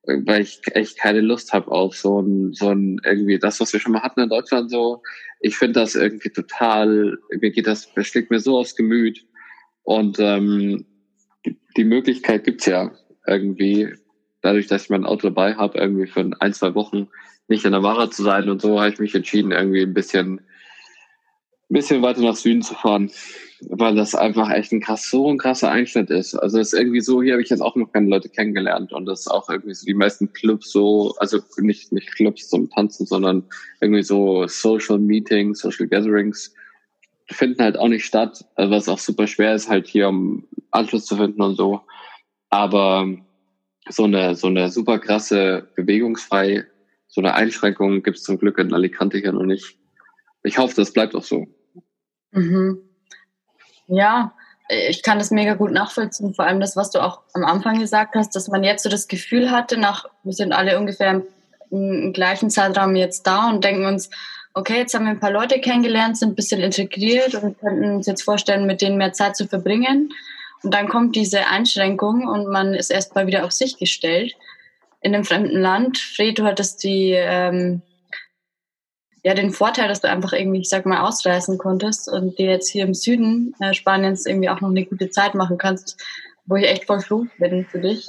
[0.05, 3.80] weil ich echt keine Lust habe auf so ein, so ein irgendwie das, was wir
[3.80, 5.03] schon mal hatten in Deutschland so.
[5.40, 9.26] Ich finde das irgendwie total, mir geht das, schlägt mir so aufs Gemüt.
[9.82, 10.86] Und ähm,
[11.76, 12.90] die Möglichkeit gibt's ja
[13.26, 13.92] irgendwie,
[14.40, 17.09] dadurch, dass ich mein Auto dabei habe, irgendwie für ein, zwei Wochen
[17.49, 20.38] nicht in der Ware zu sein und so habe ich mich entschieden, irgendwie ein bisschen,
[20.38, 20.44] ein
[21.68, 23.11] bisschen weiter nach Süden zu fahren.
[23.61, 26.35] Weil das einfach echt ein krass, so ein krasser Einschnitt ist.
[26.35, 29.07] Also es ist irgendwie so, hier habe ich jetzt auch noch keine Leute kennengelernt und
[29.07, 33.07] das ist auch irgendwie so die meisten Clubs so, also nicht, nicht Clubs zum Tanzen,
[33.07, 33.45] sondern
[33.81, 36.55] irgendwie so Social Meetings, Social Gatherings
[37.29, 41.17] finden halt auch nicht statt, was auch super schwer ist, halt hier um Anschluss zu
[41.17, 41.81] finden und so.
[42.51, 43.09] Aber
[43.89, 46.65] so eine, so eine super krasse bewegungsfrei,
[47.09, 49.79] so eine Einschränkung gibt es zum Glück in Alicante hier noch nicht.
[50.43, 51.47] Ich hoffe, das bleibt auch so.
[52.33, 52.86] Mhm.
[53.89, 54.32] Ja,
[54.68, 56.34] ich kann das mega gut nachvollziehen.
[56.34, 59.07] Vor allem das, was du auch am Anfang gesagt hast, dass man jetzt so das
[59.07, 61.22] Gefühl hatte, nach, wir sind alle ungefähr im,
[61.70, 64.11] im gleichen Zeitraum jetzt da und denken uns,
[64.55, 68.07] okay, jetzt haben wir ein paar Leute kennengelernt, sind ein bisschen integriert und könnten uns
[68.07, 70.12] jetzt vorstellen, mit denen mehr Zeit zu verbringen.
[70.62, 74.34] Und dann kommt diese Einschränkung und man ist erstmal wieder auf sich gestellt
[75.01, 75.99] in einem fremden Land.
[75.99, 77.82] Fred, du hattest die, ähm,
[79.27, 82.70] ja, den Vorteil, dass du einfach irgendwie, ich sag mal, ausreisen konntest und dir jetzt
[82.70, 86.01] hier im Süden äh, Spaniens irgendwie auch noch eine gute Zeit machen kannst,
[86.45, 88.07] wo ich echt voll froh bin für dich.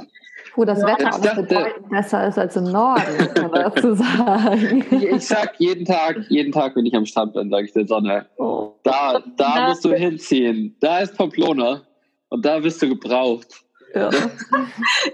[0.56, 4.86] Wo das ja, Wetter auch dachte, besser ist als im Norden, kann man dazu sagen.
[4.92, 8.28] Ich sag jeden Tag, jeden Tag, wenn ich am Strand bin, sage ich der Sonne,
[8.38, 8.74] oh.
[8.84, 10.76] da, da musst du hinziehen.
[10.82, 11.82] Da ist Pamplona
[12.30, 13.64] und da bist du gebraucht.
[13.94, 14.10] Ja.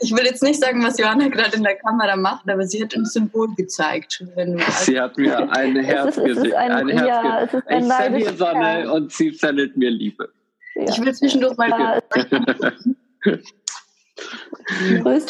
[0.02, 2.96] Ich will jetzt nicht sagen, was Johanna gerade in der Kamera macht, aber sie hat
[2.96, 4.24] ein Symbol gezeigt.
[4.70, 6.54] sie hat mir ein Herz gesehen.
[6.54, 10.30] Ein, ein ja, es ist ein ich sende Sonne und sie sendet mir Liebe.
[10.76, 10.86] Ja.
[10.90, 12.02] Ich will zwischendurch mal.
[15.02, 15.26] Grüß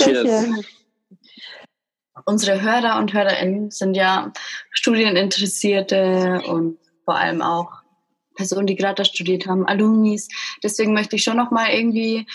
[2.26, 4.32] Unsere Hörer und Hörerinnen sind ja
[4.72, 7.83] Studieninteressierte und vor allem auch
[8.36, 10.28] Personen, die gerade da studiert haben, Alumnis.
[10.64, 12.26] Deswegen möchte ich schon noch mal irgendwie.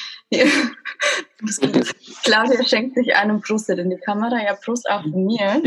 [2.24, 4.42] Claudia schenkt sich einen Prost in die Kamera.
[4.42, 5.60] Ja, Prost auch von mir.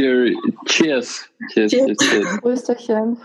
[0.65, 1.29] Cheers.
[1.53, 1.71] Cheers.
[1.71, 1.97] Cheers.
[1.97, 2.41] Cheers.
[2.41, 3.17] Prösterchen.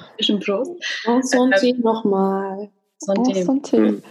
[0.45, 0.73] Prost.
[1.07, 2.71] Und so ein Tee nochmal.
[3.63, 4.03] Tee.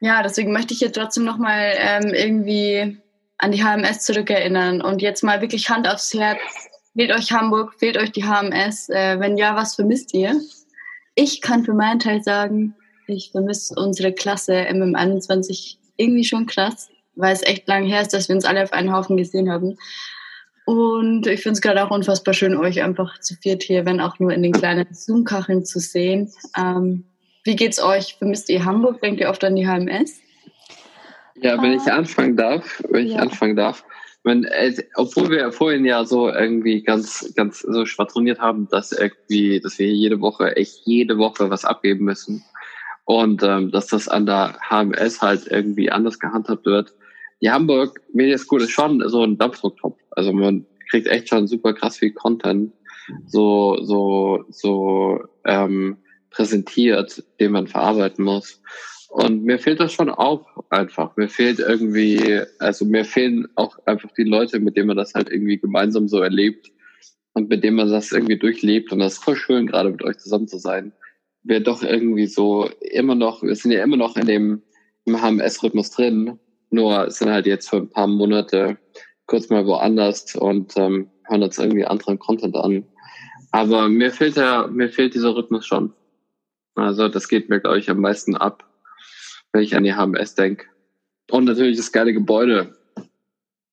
[0.00, 2.98] Ja, deswegen möchte ich hier trotzdem noch mal ähm, irgendwie
[3.38, 6.38] an die HMS zurückerinnern und jetzt mal wirklich Hand aufs Herz.
[6.94, 7.74] Fehlt euch Hamburg?
[7.78, 8.88] Fehlt euch die HMS?
[8.88, 10.40] Äh, wenn ja, was vermisst ihr?
[11.16, 12.74] Ich kann für meinen Teil sagen,
[13.06, 18.28] ich vermisse unsere Klasse MM21 irgendwie schon krass, weil es echt lang her ist, dass
[18.28, 19.78] wir uns alle auf einen Haufen gesehen haben.
[20.66, 24.18] Und ich finde es gerade auch unfassbar schön, euch einfach zu viert hier, wenn auch
[24.18, 26.30] nur in den kleinen Zoom-Kacheln zu sehen.
[26.56, 27.04] Ähm,
[27.44, 28.16] wie geht's euch?
[28.18, 29.00] Vermisst ihr Hamburg?
[29.00, 30.20] Denkt ihr oft an die HMS?
[31.36, 33.20] Ja, wenn ich anfangen darf, wenn ich ja.
[33.20, 33.84] anfangen darf,
[34.26, 39.60] wenn, äh, obwohl wir vorhin ja so irgendwie ganz, ganz so schwadroniert haben, dass irgendwie,
[39.60, 42.44] dass wir jede Woche, echt jede Woche was abgeben müssen
[43.04, 46.92] und ähm, dass das an der HMS halt irgendwie anders gehandhabt wird.
[47.40, 49.98] Die Hamburg Media School ist schon so ein Dampfdrucktopf.
[50.10, 52.72] Also man kriegt echt schon super krass viel Content
[53.26, 55.98] so, so, so ähm,
[56.30, 58.60] präsentiert, den man verarbeiten muss.
[59.08, 61.16] Und mir fehlt das schon auch einfach.
[61.16, 65.30] Mir fehlt irgendwie, also mir fehlen auch einfach die Leute, mit denen man das halt
[65.30, 66.70] irgendwie gemeinsam so erlebt
[67.34, 68.92] und mit denen man das irgendwie durchlebt.
[68.92, 70.92] Und das ist voll schön, gerade mit euch zusammen zu sein.
[71.42, 74.62] Wir doch irgendwie so immer noch, wir sind ja immer noch in dem
[75.08, 76.38] HMS-Rhythmus drin,
[76.70, 78.76] nur sind halt jetzt für ein paar Monate
[79.26, 82.84] kurz mal woanders und ähm, hören uns irgendwie anderen Content an.
[83.52, 85.92] Aber mir fehlt ja, mir fehlt dieser Rhythmus schon.
[86.74, 88.64] Also das geht mir, glaube ich, am meisten ab
[89.56, 90.66] wenn ich an die HMS denke.
[91.30, 92.76] Und natürlich das geile Gebäude.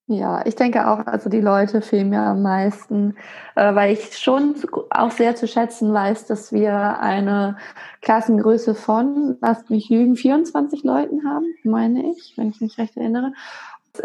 [0.07, 3.15] Ja, ich denke auch, also die Leute fehlen mir am meisten,
[3.55, 4.55] äh, weil ich schon
[4.89, 7.57] auch sehr zu schätzen weiß, dass wir eine
[8.01, 13.33] Klassengröße von, lasst mich lügen, 24 Leuten haben, meine ich, wenn ich mich recht erinnere.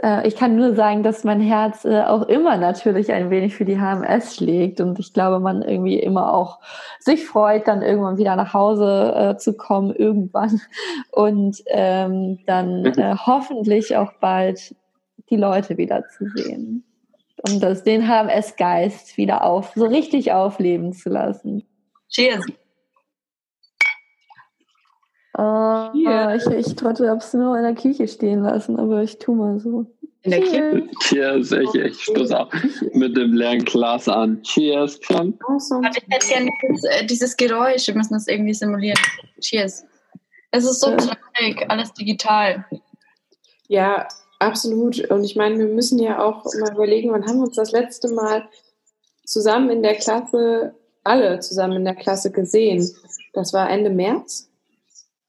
[0.03, 3.65] Äh, ich kann nur sagen, dass mein Herz äh, auch immer natürlich ein wenig für
[3.65, 6.61] die HMS schlägt und ich glaube, man irgendwie immer auch
[7.01, 10.61] sich freut, dann irgendwann wieder nach Hause äh, zu kommen, irgendwann
[11.11, 12.93] und ähm, dann mhm.
[12.97, 14.75] äh, hoffentlich auch bald
[15.31, 16.85] die Leute wieder zu sehen
[17.49, 21.65] und das, den HMS-Geist wieder auf, so richtig aufleben zu lassen.
[22.09, 22.45] Cheers!
[25.39, 26.35] Uh, yeah.
[26.35, 29.87] Ich, ich trottel hab's nur in der Küche stehen lassen, aber ich tu mal so.
[30.23, 30.89] In der Küche?
[31.01, 32.53] Cheers, ich, ich stoße auch
[32.93, 34.43] mit dem leeren Glas an.
[34.43, 35.39] Cheers, Kram.
[35.47, 35.87] Awesome.
[35.87, 38.99] Aber ich hätte gerne dieses, äh, dieses, Geräusch, wir müssen das irgendwie simulieren.
[39.41, 39.85] Cheers.
[40.51, 42.65] Es ist so traurig, alles digital.
[43.69, 44.09] Ja,
[44.41, 45.09] absolut.
[45.09, 48.09] Und ich meine, wir müssen ja auch mal überlegen, wann haben wir uns das letzte
[48.09, 48.49] Mal
[49.25, 50.75] zusammen in der Klasse,
[51.05, 52.91] alle zusammen in der Klasse gesehen?
[53.35, 54.48] Das war Ende März.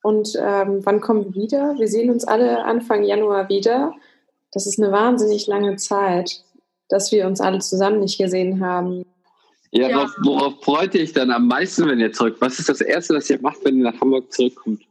[0.02, 1.76] Und ähm, wann kommen wir wieder?
[1.78, 3.94] Wir sehen uns alle Anfang Januar wieder.
[4.52, 6.44] Das ist eine wahnsinnig lange Zeit,
[6.88, 9.06] dass wir uns alle zusammen nicht gesehen haben.
[9.72, 10.08] Ja, ja.
[10.24, 12.38] Worauf, freut ihr euch dann am meisten, wenn ihr zurück?
[12.40, 14.82] Was ist das Erste, was ihr macht, wenn ihr nach Hamburg zurückkommt?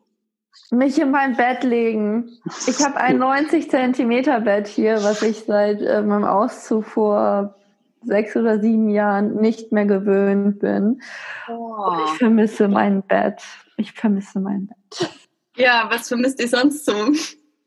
[0.70, 2.38] Mich in mein Bett legen.
[2.66, 7.57] Ich habe ein 90 Zentimeter Bett hier, was ich seit äh, meinem Auszug vor
[8.08, 11.00] sechs oder sieben Jahren nicht mehr gewöhnt bin.
[11.48, 11.96] Oh.
[12.06, 13.40] Ich vermisse mein Bett.
[13.76, 15.10] Ich vermisse mein Bett.
[15.56, 16.92] Ja, was vermisst ihr sonst so?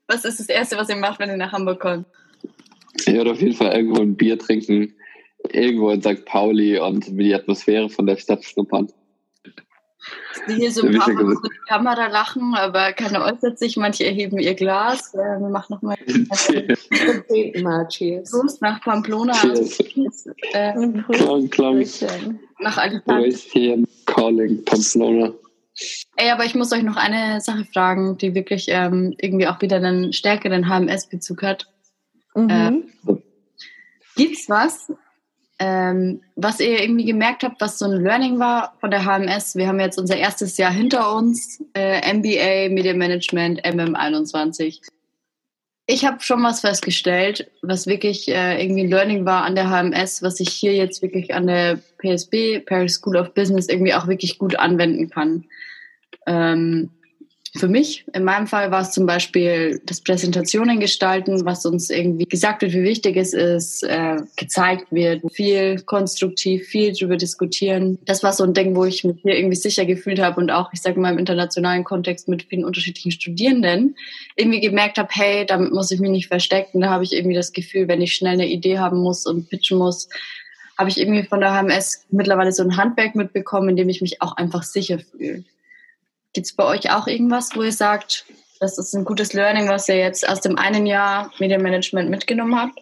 [0.07, 2.05] Was ist das Erste, was ihr macht, wenn ihr nach Hamburg kommt?
[2.95, 4.93] Ich würde auf jeden Fall irgendwo ein Bier trinken,
[5.49, 6.25] irgendwo in St.
[6.25, 8.91] Pauli und die Atmosphäre von der Stadt schnuppern.
[10.47, 13.77] Die hier so ein paar Mal die Kamera lachen, aber keiner äußert sich.
[13.77, 15.11] Manche erheben ihr Glas.
[15.13, 15.97] Ja, wir machen nochmal
[17.89, 18.31] Cheers.
[18.31, 19.33] Prost nach Pamplona.
[19.33, 19.79] Cheers.
[20.53, 20.73] Äh,
[21.11, 21.85] klang, klang.
[22.59, 23.83] Nach Alicante.
[24.05, 25.33] Calling Pamplona.
[26.17, 29.77] Ey, aber ich muss euch noch eine Sache fragen, die wirklich ähm, irgendwie auch wieder
[29.77, 31.67] einen stärkeren HMS-Bezug hat.
[32.35, 32.89] Mhm.
[33.07, 33.13] Äh,
[34.15, 34.91] gibt's was,
[35.63, 39.55] ähm, was ihr irgendwie gemerkt habt, was so ein Learning war von der HMS?
[39.55, 44.81] Wir haben jetzt unser erstes Jahr hinter uns, äh, MBA, Media Management, MM21.
[45.85, 50.23] Ich habe schon was festgestellt, was wirklich äh, irgendwie ein Learning war an der HMS,
[50.23, 54.39] was ich hier jetzt wirklich an der PSB, Paris School of Business, irgendwie auch wirklich
[54.39, 55.45] gut anwenden kann.
[56.25, 56.89] Ähm,
[57.53, 62.23] für mich, in meinem Fall war es zum Beispiel das Präsentationen gestalten, was uns irgendwie
[62.23, 67.99] gesagt wird, wie wichtig es ist, äh, gezeigt wird, viel konstruktiv, viel drüber diskutieren.
[68.05, 70.71] Das war so ein Ding, wo ich mich hier irgendwie sicher gefühlt habe und auch,
[70.71, 73.97] ich sage mal, im internationalen Kontext mit vielen unterschiedlichen Studierenden
[74.37, 76.79] irgendwie gemerkt habe, hey, damit muss ich mich nicht verstecken.
[76.79, 79.77] Da habe ich irgendwie das Gefühl, wenn ich schnell eine Idee haben muss und pitchen
[79.77, 80.07] muss,
[80.77, 84.21] habe ich irgendwie von der HMS mittlerweile so ein Handwerk mitbekommen, in dem ich mich
[84.21, 85.43] auch einfach sicher fühle.
[86.33, 88.25] Gibt es bei euch auch irgendwas, wo ihr sagt,
[88.61, 92.79] das ist ein gutes Learning, was ihr jetzt aus dem einen Jahr Medienmanagement mitgenommen habt?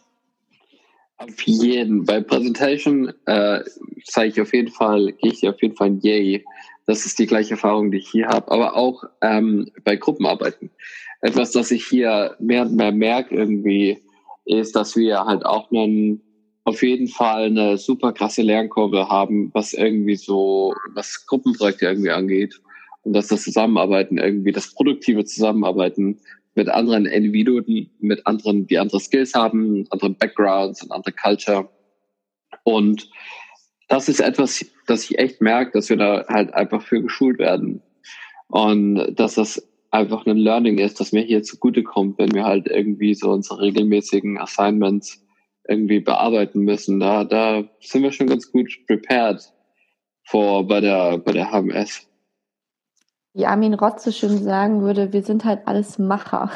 [1.18, 2.06] Auf jeden.
[2.06, 3.62] Bei Präsentation äh,
[4.06, 6.46] zeige ich auf jeden Fall, gehe ich auf jeden Fall ein Yay.
[6.86, 8.52] Das ist die gleiche Erfahrung, die ich hier habe.
[8.52, 10.70] Aber auch ähm, bei Gruppenarbeiten.
[11.22, 14.02] Etwas, das ich hier mehr und mehr merke irgendwie,
[14.46, 16.22] ist, dass wir halt auch einen,
[16.64, 22.62] auf jeden Fall eine super krasse Lernkurve haben, was irgendwie so, was Gruppenprojekte irgendwie angeht
[23.10, 26.20] und dass das Zusammenarbeiten irgendwie, das produktive Zusammenarbeiten
[26.54, 31.70] mit anderen Individuen, mit anderen, die andere Skills haben, andere Backgrounds und andere Culture.
[32.64, 33.10] Und
[33.88, 37.82] das ist etwas, das ich echt merke, dass wir da halt einfach für geschult werden.
[38.48, 43.16] Und dass das einfach ein Learning ist, dass mir hier zugutekommt, wenn wir halt irgendwie
[43.16, 45.26] so unsere regelmäßigen Assignments
[45.68, 47.00] irgendwie bearbeiten müssen.
[47.00, 49.42] Da, da sind wir schon ganz gut prepared
[50.26, 52.09] vor bei der, bei der HMS
[53.34, 56.52] wie Armin Rotz so schön sagen würde, wir sind halt alles Macher.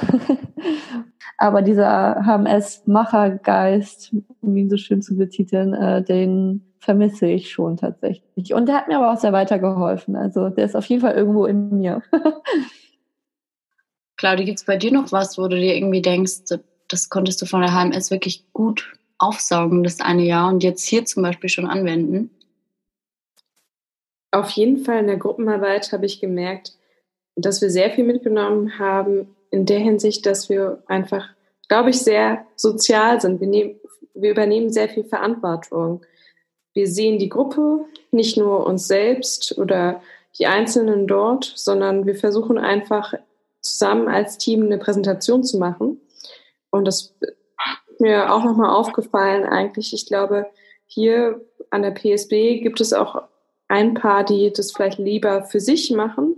[1.38, 8.54] Aber dieser HMS-Machergeist, um ihn so schön zu betiteln, äh, den vermisse ich schon tatsächlich.
[8.54, 10.16] Und der hat mir aber auch sehr weitergeholfen.
[10.16, 12.02] Also der ist auf jeden Fall irgendwo in mir.
[14.18, 16.44] Claudia, gibt es bei dir noch was, wo du dir irgendwie denkst,
[16.90, 21.06] das konntest du von der HMS wirklich gut aufsaugen, das eine Jahr, und jetzt hier
[21.06, 22.30] zum Beispiel schon anwenden?
[24.34, 26.74] Auf jeden Fall in der Gruppenarbeit habe ich gemerkt,
[27.36, 31.30] dass wir sehr viel mitgenommen haben in der Hinsicht, dass wir einfach,
[31.70, 33.40] glaube ich, sehr sozial sind.
[33.42, 33.80] Wir, nehmen,
[34.16, 36.02] wir übernehmen sehr viel Verantwortung.
[36.74, 40.02] Wir sehen die Gruppe, nicht nur uns selbst oder
[40.40, 43.14] die Einzelnen dort, sondern wir versuchen einfach
[43.62, 46.02] zusammen als Team eine Präsentation zu machen.
[46.72, 49.94] Und das ist mir auch nochmal aufgefallen eigentlich.
[49.94, 50.48] Ich glaube,
[50.88, 53.22] hier an der PSB gibt es auch
[53.74, 56.36] ein paar, die das vielleicht lieber für sich machen.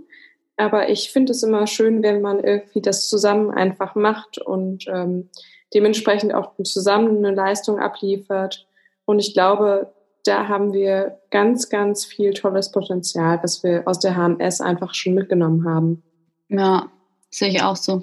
[0.56, 5.28] Aber ich finde es immer schön, wenn man irgendwie das zusammen einfach macht und ähm,
[5.74, 8.66] dementsprechend auch zusammen eine Leistung abliefert.
[9.04, 9.92] Und ich glaube,
[10.24, 15.12] da haben wir ganz, ganz viel tolles Potenzial, was wir aus der HMS einfach schon
[15.12, 16.02] mitgenommen haben.
[16.48, 16.90] Ja,
[17.30, 18.02] sehe ich auch so.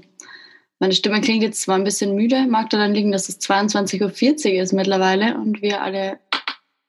[0.77, 4.61] Meine Stimme klingt jetzt zwar ein bisschen müde, mag daran liegen, dass es 22.40 Uhr
[4.61, 6.19] ist mittlerweile und wir alle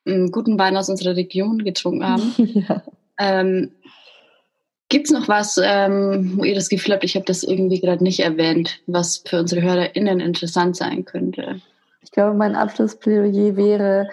[0.07, 2.35] einen guten Wein aus unserer Region getrunken haben.
[2.37, 2.83] Ja.
[3.19, 3.71] Ähm,
[4.89, 8.05] Gibt es noch was, ähm, wo ihr das Gefühl habt, ich habe das irgendwie gerade
[8.05, 11.61] nicht erwähnt, was für unsere HörerInnen interessant sein könnte?
[12.03, 14.09] Ich glaube, mein Abschlussplädoyer wäre,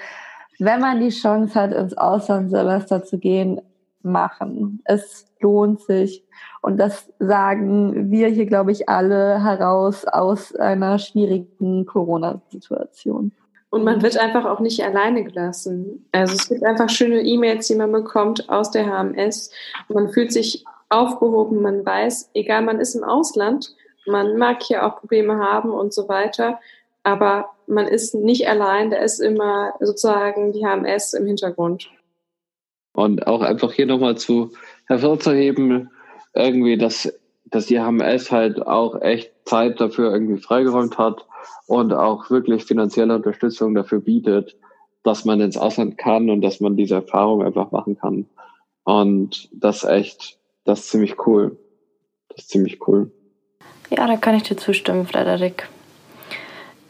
[0.60, 3.62] wenn man die Chance hat, ins Auslandssemester zu gehen,
[4.02, 4.82] machen.
[4.86, 6.24] Es lohnt sich.
[6.62, 13.34] Und das sagen wir hier, glaube ich, alle heraus aus einer schwierigen Corona-Situation.
[13.72, 16.06] Und man wird einfach auch nicht alleine gelassen.
[16.12, 19.50] Also es gibt einfach schöne E-Mails, die man bekommt aus der HMS.
[19.88, 23.74] Man fühlt sich aufgehoben, man weiß, egal, man ist im Ausland,
[24.06, 26.60] man mag hier auch Probleme haben und so weiter,
[27.04, 31.90] aber man ist nicht allein, da ist immer sozusagen die HMS im Hintergrund.
[32.94, 34.52] Und auch einfach hier nochmal zu
[34.88, 35.90] hervorzuheben,
[36.34, 37.14] irgendwie, dass,
[37.46, 41.26] dass die HMS halt auch echt Zeit dafür irgendwie freigeräumt hat
[41.68, 44.56] und auch wirklich finanzielle Unterstützung dafür bietet,
[45.04, 48.28] dass man ins Ausland kann und dass man diese Erfahrung einfach machen kann.
[48.84, 51.58] Und das ist echt, das ist ziemlich cool.
[52.30, 53.12] Das ist ziemlich cool.
[53.90, 55.68] Ja, da kann ich dir zustimmen, Frederik.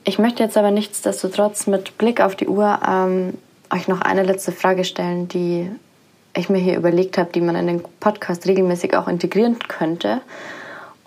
[0.04, 3.34] Ich möchte jetzt aber nichtsdestotrotz mit Blick auf die Uhr ähm,
[3.72, 5.70] euch noch eine letzte Frage stellen, die
[6.36, 10.22] ich mir hier überlegt habe, die man in den Podcast regelmäßig auch integrieren könnte.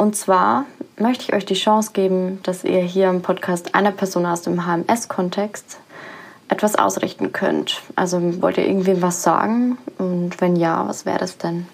[0.04, 0.66] Und zwar
[0.98, 4.66] möchte ich euch die Chance geben, dass ihr hier im Podcast einer Person aus dem
[4.66, 5.78] HMS-Kontext
[6.48, 7.80] etwas ausrichten könnt.
[7.96, 9.78] Also wollt ihr irgendwem was sagen?
[9.96, 11.64] Und wenn ja, was wäre das denn?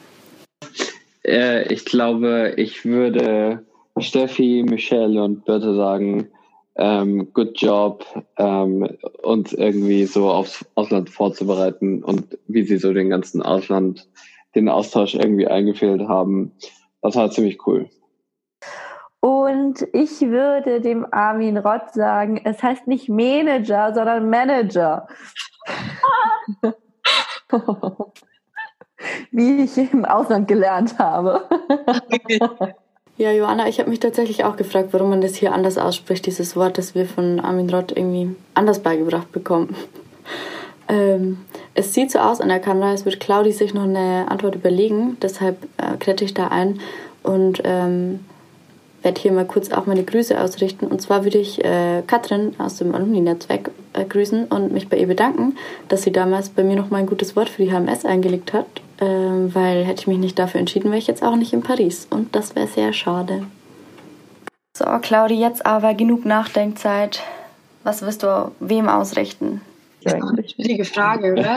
[1.27, 3.65] Äh, ich glaube, ich würde
[3.99, 6.29] Steffi, Michelle und Birte sagen,
[6.77, 8.07] ähm, good job,
[8.37, 14.07] ähm, uns irgendwie so aufs Ausland vorzubereiten und wie sie so den ganzen Ausland,
[14.55, 16.53] den Austausch irgendwie eingefehlt haben.
[17.03, 17.91] Das war ziemlich cool.
[19.21, 25.07] Und ich würde dem Armin Rott sagen, es heißt nicht Manager, sondern Manager.
[29.31, 31.43] Wie ich im Ausland gelernt habe.
[33.21, 36.57] Ja, Joanna, ich habe mich tatsächlich auch gefragt, warum man das hier anders ausspricht, dieses
[36.57, 39.77] Wort, das wir von Armin Rott irgendwie anders beigebracht bekommen.
[40.89, 41.45] Ähm,
[41.75, 45.19] es sieht so aus an der Kamera, als würde Claudi sich noch eine Antwort überlegen,
[45.21, 46.81] deshalb äh, klette ich da ein
[47.23, 48.21] und ähm,
[49.03, 50.87] werde hier mal kurz auch meine Grüße ausrichten.
[50.87, 55.07] Und zwar würde ich äh, Katrin aus dem Alumni-Netzwerk äh, grüßen und mich bei ihr
[55.07, 55.57] bedanken,
[55.89, 58.67] dass sie damals bei mir noch mal ein gutes Wort für die HMS eingelegt hat,
[58.99, 62.07] äh, weil hätte ich mich nicht dafür entschieden, wäre ich jetzt auch nicht in Paris.
[62.11, 63.45] Und das wäre sehr schade.
[64.77, 67.21] So, Claudi, jetzt aber genug Nachdenkzeit.
[67.83, 69.63] Was wirst du wem ausrichten?
[70.03, 71.57] Das ist eine schwierige Frage, oder?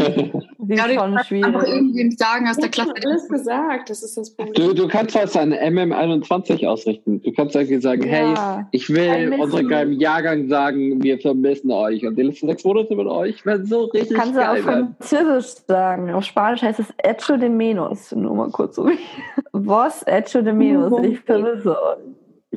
[0.59, 1.67] Sie ist schon schwierig.
[1.67, 2.93] irgendwem sagen aus der Ich Klasse.
[3.05, 4.53] alles gesagt, das ist das Problem.
[4.53, 7.21] Du, du kannst was an MM21 ausrichten.
[7.21, 8.67] Du kannst irgendwie sagen, hey, Ja.
[8.71, 12.05] ich will unserem geilen Jahrgang sagen, wir vermissen euch.
[12.05, 14.95] Und die letzten sechs Monate mit euch werden so richtig Kannst du auf werden.
[14.99, 16.11] Französisch sagen.
[16.11, 18.11] Auf Spanisch heißt es Echo de menos.
[18.13, 18.89] Nur mal kurz so.
[19.53, 21.03] Was Echo de menos?
[21.05, 21.97] Ich vermisse euch.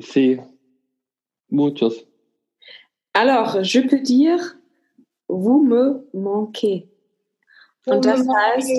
[0.04, 0.40] Sí.
[1.48, 2.04] Muchos.
[3.12, 4.38] Alors, je peux dire,
[5.28, 6.84] vous me manquez.
[7.86, 8.70] Und das heißt,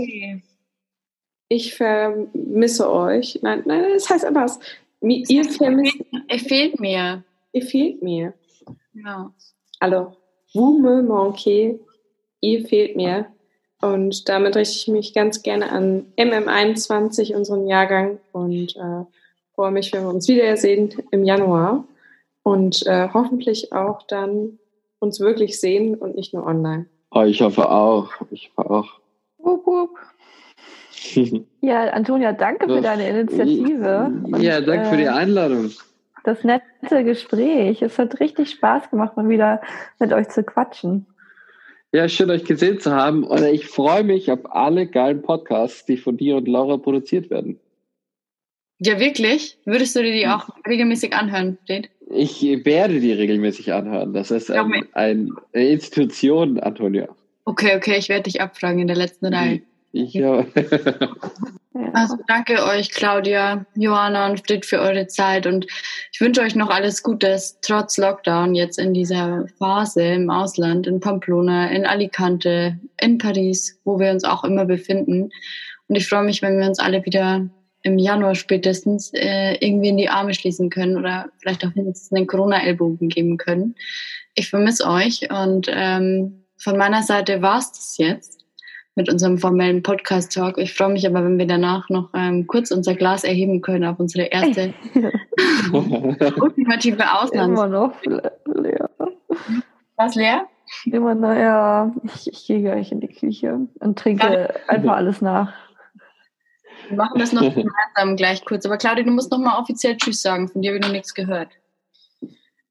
[1.50, 3.39] ich vermisse euch.
[3.41, 4.60] Nein, nein, das heißt anders.
[5.02, 7.24] Ihr vermisst, Er fehlt mir.
[7.54, 8.34] ihr fehlt mir.
[8.93, 9.32] Ja.
[9.80, 10.18] Alors,
[10.54, 11.80] vous me manquez,
[12.41, 13.28] ihr fehlt mir.
[13.80, 19.06] Und damit richte ich mich ganz gerne an MM21, unseren Jahrgang, und äh,
[19.54, 21.86] freue mich, wenn wir uns wiedersehen im Januar.
[22.41, 24.58] Und äh, hoffentlich auch dann
[25.00, 26.88] uns wirklich sehen und nicht nur online.
[27.12, 28.12] Oh, ich hoffe auch.
[28.32, 29.00] Ich hoffe auch.
[29.38, 29.98] Wupp, wupp.
[31.62, 34.12] Ja, Antonia, danke für deine Initiative.
[34.24, 35.72] Und, ja, danke für die äh, Einladung.
[36.24, 37.82] Das nette Gespräch.
[37.82, 39.62] Es hat richtig Spaß gemacht, mal wieder
[40.00, 41.06] mit euch zu quatschen.
[41.93, 43.24] Ja, schön euch gesehen zu haben.
[43.24, 47.60] Und ich freue mich auf alle geilen Podcasts, die von dir und Laura produziert werden.
[48.80, 49.58] Ja, wirklich?
[49.66, 51.89] Würdest du dir die auch regelmäßig anhören, Jade?
[52.10, 54.14] Ich werde die regelmäßig anhören.
[54.14, 57.08] Das ist Ja, ein, eine Institution, Antonia.
[57.45, 59.62] Okay, okay, ich werde dich abfragen in der letzten Reihe.
[59.91, 60.45] Ich, ja.
[61.78, 61.91] Ja.
[61.93, 65.68] Also danke euch, Claudia, Johanna und Frit für eure Zeit und
[66.12, 70.99] ich wünsche euch noch alles Gute, trotz Lockdown jetzt in dieser Phase im Ausland, in
[70.99, 75.30] Pamplona, in Alicante, in Paris, wo wir uns auch immer befinden.
[75.88, 77.47] Und ich freue mich, wenn wir uns alle wieder
[77.88, 82.27] im Januar spätestens äh, irgendwie in die Arme schließen können oder vielleicht auch mindestens einen
[82.27, 83.75] Corona-Ellbogen geben können.
[84.35, 88.45] Ich vermisse euch und ähm, von meiner Seite war's das jetzt
[88.95, 90.57] mit unserem formellen Podcast-Talk.
[90.57, 93.99] Ich freue mich aber, wenn wir danach noch ähm, kurz unser Glas erheben können auf
[93.99, 94.73] unsere erste
[96.41, 97.59] ultimative Auslands.
[97.59, 98.89] Immer noch leer.
[99.95, 100.47] Was leer?
[100.85, 101.93] Immer noch, ja.
[102.03, 105.53] Ich, ich gehe gleich in die Küche und trinke einfach alles nach.
[106.89, 108.65] Wir machen das noch gemeinsam gleich kurz.
[108.65, 110.47] Aber Claudia, du musst noch mal offiziell Tschüss sagen.
[110.47, 111.49] Von dir habe ich noch nichts gehört.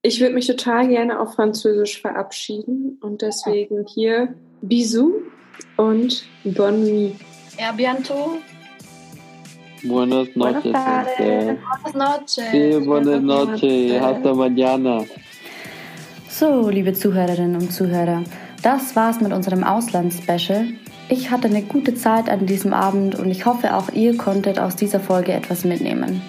[0.03, 5.15] Ich würde mich total gerne auf Französisch verabschieden und deswegen hier Bisous
[5.77, 7.17] und Bonne nuit.
[7.59, 8.39] Ja, bientôt.
[9.83, 10.73] Buenas noches.
[10.73, 12.45] Buenas noches.
[12.51, 14.01] Sí, buenas noches.
[14.01, 15.05] Hasta mañana.
[16.29, 18.23] So, liebe Zuhörerinnen und Zuhörer,
[18.63, 20.69] das war's mit unserem Auslands-Special.
[21.09, 24.75] Ich hatte eine gute Zeit an diesem Abend und ich hoffe, auch ihr konntet aus
[24.75, 26.21] dieser Folge etwas mitnehmen.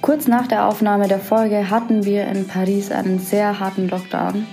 [0.00, 4.46] Kurz nach der Aufnahme der Folge hatten wir in Paris einen sehr harten Lockdown.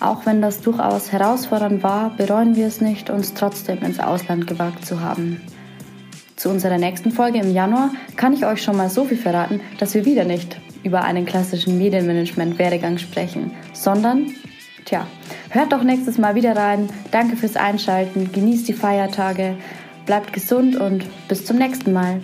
[0.00, 4.86] Auch wenn das durchaus herausfordernd war, bereuen wir es nicht, uns trotzdem ins Ausland gewagt
[4.86, 5.42] zu haben.
[6.36, 9.94] Zu unserer nächsten Folge im Januar kann ich euch schon mal so viel verraten, dass
[9.94, 14.32] wir wieder nicht über einen klassischen Medienmanagement-Werdegang sprechen, sondern,
[14.84, 15.06] tja,
[15.50, 16.88] hört doch nächstes Mal wieder rein.
[17.10, 19.56] Danke fürs Einschalten, genießt die Feiertage,
[20.06, 22.20] bleibt gesund und bis zum nächsten Mal.